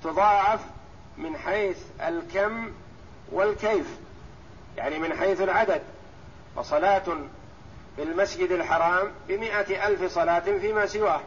تضاعف 0.05 0.61
من 1.18 1.36
حيث 1.36 1.78
الكم 2.01 2.72
والكيف 3.32 3.86
يعني 4.76 4.99
من 4.99 5.12
حيث 5.14 5.41
العدد. 5.41 5.82
فصلاة 6.57 7.05
في 7.97 8.03
المسجد 8.03 8.53
الحرام 8.53 9.11
بمائة 9.28 9.86
ألف 9.86 10.12
صلاة 10.12 10.59
فيما 10.61 10.86
سواه. 10.86 11.20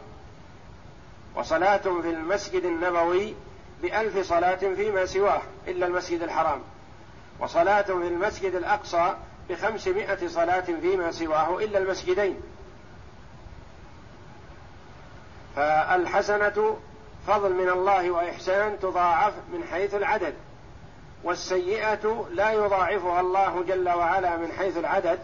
وصلاة 1.34 1.76
في 1.76 2.10
المسجد 2.10 2.64
النبوي 2.64 3.34
بألف 3.82 4.28
صلاة 4.28 4.54
فيما 4.56 5.06
سواه 5.06 5.42
إلا 5.68 5.86
المسجد 5.86 6.22
الحرام. 6.22 6.60
وصلاة 7.40 7.82
في 7.82 7.92
المسجد 7.92 8.54
الأقصى 8.54 9.14
بخمسمائة 9.50 10.28
صلاة 10.28 10.60
فيما 10.80 11.12
سواه 11.12 11.58
إلا 11.58 11.78
المسجدين. 11.78 12.40
فالحسنة 15.56 16.76
فضل 17.26 17.52
من 17.54 17.68
الله 17.68 18.10
وإحسان 18.10 18.78
تضاعف 18.80 19.32
من 19.52 19.64
حيث 19.64 19.94
العدد 19.94 20.34
والسيئة 21.24 22.26
لا 22.30 22.52
يضاعفها 22.52 23.20
الله 23.20 23.62
جل 23.68 23.88
وعلا 23.88 24.36
من 24.36 24.52
حيث 24.52 24.76
العدد 24.76 25.18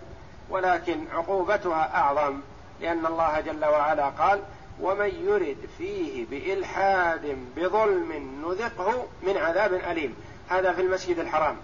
ولكن 0.51 1.05
عقوبتها 1.13 1.91
أعظم 1.95 2.41
لأن 2.81 3.07
الله 3.07 3.41
جل 3.41 3.65
وعلا 3.65 4.09
قال 4.09 4.41
ومن 4.81 5.09
يرد 5.27 5.57
فيه 5.79 6.27
بإلحاد 6.27 7.39
بظلم 7.57 8.43
نذقه 8.47 9.07
من 9.23 9.37
عذاب 9.37 9.75
أليم 9.75 10.15
هذا 10.49 10.73
في 10.73 10.83
المسجد 10.83 11.19
الحرام. 11.19 11.57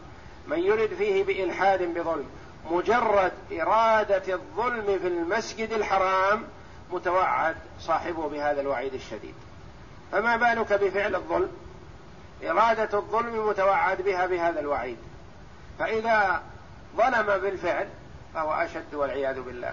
من 0.46 0.58
يرد 0.58 0.94
فيه 0.94 1.24
بإلحاد 1.24 1.82
بظلم 1.82 2.26
مجرد 2.70 3.32
إرادة 3.52 4.34
الظلم 4.34 4.98
في 4.98 5.06
المسجد 5.08 5.72
الحرام 5.72 6.44
متوعد 6.92 7.56
صاحبه 7.80 8.28
بهذا 8.28 8.60
الوعيد 8.60 8.94
الشديد. 8.94 9.34
فما 10.12 10.36
بالك 10.36 10.72
بفعل 10.72 11.14
الظلم؟ 11.14 11.50
إرادة 12.44 12.98
الظلم 12.98 13.48
متوعد 13.48 14.02
بها 14.02 14.26
بهذا 14.26 14.60
الوعيد. 14.60 14.98
فإذا 15.78 16.42
ظلم 16.96 17.38
بالفعل 17.38 17.88
فهو 18.34 18.52
أشد 18.52 18.94
والعياذ 18.94 19.40
بالله. 19.40 19.72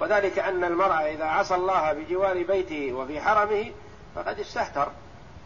وذلك 0.00 0.38
أن 0.38 0.64
المرأة 0.64 1.12
إذا 1.12 1.24
عصى 1.24 1.54
الله 1.54 1.92
بجوار 1.92 2.42
بيته 2.42 2.92
وفي 2.92 3.20
حرمه 3.20 3.70
فقد 4.14 4.40
استهتر 4.40 4.88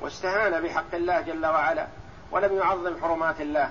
واستهان 0.01 0.63
بحق 0.63 0.95
الله 0.95 1.21
جل 1.21 1.47
وعلا 1.47 1.87
ولم 2.31 2.57
يعظم 2.57 3.01
حرمات 3.03 3.41
الله. 3.41 3.71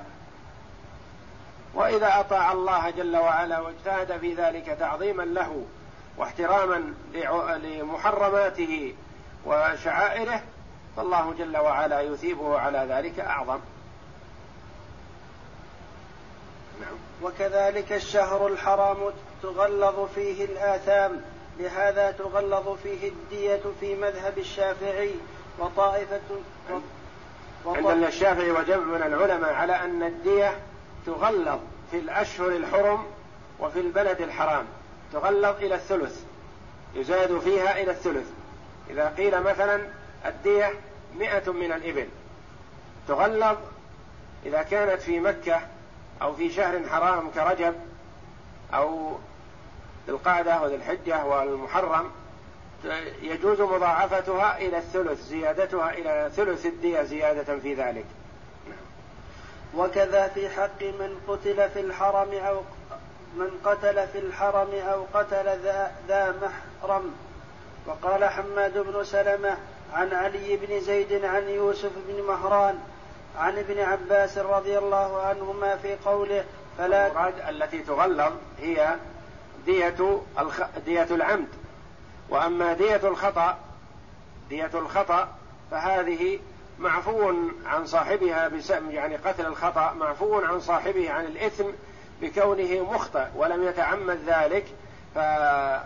وإذا 1.76 2.20
أطاع 2.20 2.52
الله 2.52 2.90
جل 2.90 3.18
وعلا 3.18 3.60
واجتهد 3.60 4.18
في 4.18 4.34
ذلك 4.34 4.66
تعظيما 4.66 5.24
له 5.24 5.66
واحتراما 6.18 6.94
لمحرماته 7.64 8.96
وشعائره 9.46 10.42
فالله 10.98 11.34
جل 11.38 11.58
وعلا 11.58 12.02
يثيبه 12.02 12.60
على 12.60 12.88
ذلك 12.90 13.20
أعظم 13.20 13.60
نعم. 16.82 16.96
وكذلك 17.22 17.94
الشهر 17.94 18.48
الحرام 18.48 18.98
تغلظ 19.44 20.10
فيه 20.16 20.46
الآثام 20.46 21.22
لهذا 21.60 22.12
تغلظ 22.12 22.78
فيه 22.84 23.10
الدية 23.10 23.62
في 23.80 23.96
مذهب 23.96 24.38
الشافعي 24.38 25.12
وطائفة 25.60 26.22
عند 27.66 28.04
الشافعي 28.04 28.52
وجمع 28.52 28.84
من 28.84 29.04
العلماء 29.04 29.54
على 29.54 29.74
أن 29.74 30.04
الدية 30.04 30.58
تغلظ 31.06 31.60
في 31.92 32.00
الأشهر 32.00 32.48
الحرم 32.48 33.06
وفي 33.60 33.80
البلد 33.80 34.22
الحرام. 34.22 34.66
تغلظ 35.14 35.56
إلى 35.64 35.76
الثلث 35.76 36.24
يزاد 36.96 37.40
فيها 37.40 37.82
إلى 37.82 37.92
الثلث. 37.92 38.28
إذا 38.90 39.14
قيل 39.18 39.42
مثلا 39.42 39.82
الدية 40.26 40.74
مئة 41.20 41.52
من 41.52 41.72
الإبل. 41.72 42.08
تغلظ 43.08 43.58
إذا 44.46 44.64
كانت 44.64 45.02
في 45.02 45.20
مكة 45.20 45.62
أو 46.22 46.34
في 46.34 46.52
شهر 46.52 46.90
حرام 46.90 47.32
كرجب 47.32 47.76
أو 48.74 49.18
ذي 50.08 50.12
القعدة 50.12 50.62
وذي 50.62 50.76
الحجة 50.76 51.26
والمحرم 51.26 52.12
يجوز 53.22 53.62
مضاعفتها 53.62 54.58
إلى 54.58 54.78
الثلث 54.78 55.28
زيادتها 55.28 55.94
إلى 55.94 56.32
ثلث 56.36 56.66
الدية 56.66 57.04
زيادة 57.04 57.60
في 57.60 57.74
ذلك. 57.74 58.06
وكذا 59.78 60.28
في 60.28 60.50
حق 60.50 60.82
من 60.82 61.22
قتل 61.28 61.70
في 61.70 61.80
الحرم 61.80 62.34
أو 62.34 62.62
من 63.36 63.50
قتل 63.64 64.08
في 64.08 64.20
الحرم 64.20 64.70
أو 64.74 65.06
قتل 65.14 65.46
ذا, 65.46 65.92
ذا 66.08 66.36
محرم. 66.42 67.16
وقال 67.88 68.26
حماد 68.26 68.78
بن 68.78 69.04
سلمة 69.04 69.58
عن 69.94 70.14
علي 70.14 70.58
بن 70.58 70.80
زيد 70.80 71.26
عن 71.26 71.50
يوسف 71.50 71.92
بن 72.08 72.24
مهران 72.24 72.80
عن 73.38 73.58
ابن 73.58 73.80
عباس 73.80 74.38
رضي 74.38 74.78
الله 74.78 75.22
عنهما 75.22 75.78
في 75.78 75.96
قوله 76.06 76.44
فلا 76.78 77.30
التي 77.50 77.80
تغلظ 77.80 78.34
هي 78.60 78.96
دية 79.66 80.22
الخ... 80.40 80.62
دية 80.86 81.08
العمد. 81.12 81.48
وأما 82.30 82.74
دية 82.74 83.02
الخطأ 83.04 83.58
دية 84.50 84.72
الخطأ 84.74 85.28
فهذه 85.72 86.40
معفو 86.80 87.34
عن 87.66 87.86
صاحبها 87.86 88.48
بسم 88.48 88.92
يعني 88.92 89.16
قتل 89.16 89.46
الخطأ 89.46 89.94
معفو 89.94 90.42
عن 90.42 90.60
صاحبه 90.60 91.12
عن 91.12 91.26
الإثم 91.26 91.66
بكونه 92.22 92.94
مخطئ 92.94 93.26
ولم 93.36 93.64
يتعمد 93.64 94.20
ذلك 94.28 94.66
فجعله 95.16 95.86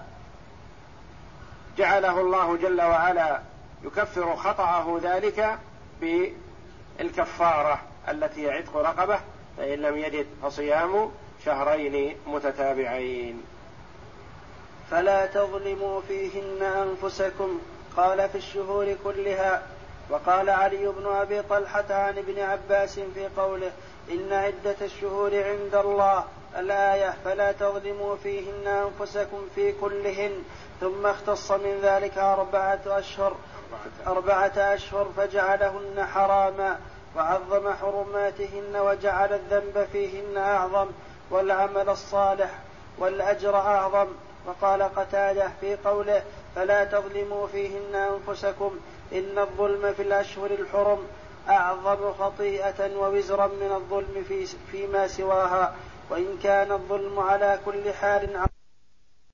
الله 2.19 2.57
جل 2.57 2.81
وعلا 2.81 3.41
يكفر 3.83 4.35
خطأه 4.35 4.99
ذلك 5.03 5.59
بالكفارة 6.01 7.79
التي 8.09 8.51
عتق 8.51 8.77
رقبة 8.77 9.19
فإن 9.57 9.79
لم 9.79 9.97
يجد 9.97 10.25
فصيام 10.43 11.11
شهرين 11.45 12.17
متتابعين. 12.27 13.43
فلا 14.91 15.25
تظلموا 15.25 16.01
فيهن 16.01 16.63
أنفسكم 16.63 17.59
قال 17.97 18.29
في 18.29 18.37
الشهور 18.37 18.95
كلها 19.03 19.63
وقال 20.10 20.49
علي 20.49 20.88
بن 20.88 21.05
أبي 21.05 21.41
طلحة 21.41 21.86
عن 21.89 22.18
ابن 22.18 22.39
عباس 22.39 22.99
في 22.99 23.28
قوله 23.38 23.72
إن 24.12 24.34
عدة 24.34 24.76
الشهور 24.82 25.43
عند 25.43 25.76
الله 25.76 26.24
الآية 26.57 27.14
فلا 27.26 27.51
تظلموا 27.51 28.16
فيهن 28.16 28.68
أنفسكم 28.68 29.47
في 29.55 29.72
كلهن 29.72 30.43
ثم 30.80 31.05
اختص 31.05 31.51
من 31.51 31.80
ذلك 31.82 32.18
أربعة 32.18 32.80
أشهر 32.88 33.36
أربعة 34.07 34.53
أشهر 34.57 35.07
فجعلهن 35.18 36.05
حراما 36.14 36.80
وعظم 37.16 37.74
حرماتهن 37.74 38.76
وجعل 38.76 39.34
الذنب 39.34 39.88
فيهن 39.91 40.38
أعظم 40.38 40.88
والعمل 41.32 41.89
الصالح 41.89 42.49
والأجر 42.97 43.55
أعظم 43.55 44.07
وقال 44.45 44.84
قتادة 44.84 45.49
في 45.62 45.76
قوله 45.76 46.24
فلا 46.55 46.84
تظلموا 46.84 47.47
فيهن 47.47 47.95
أنفسكم 47.95 48.80
إن 49.14 49.38
الظلم 49.39 49.93
في 49.93 50.01
الأشهر 50.01 50.51
الحرم 50.51 50.99
أعظم 51.49 52.14
خطيئة 52.14 52.97
ووزرا 52.97 53.47
من 53.47 53.72
الظلم 53.72 54.24
في 54.28 54.45
فيما 54.72 55.07
سواها 55.07 55.76
وإن 56.10 56.38
كان 56.43 56.72
الظلم 56.72 57.20
على 57.20 57.60
كل 57.66 57.93
حال 57.93 58.49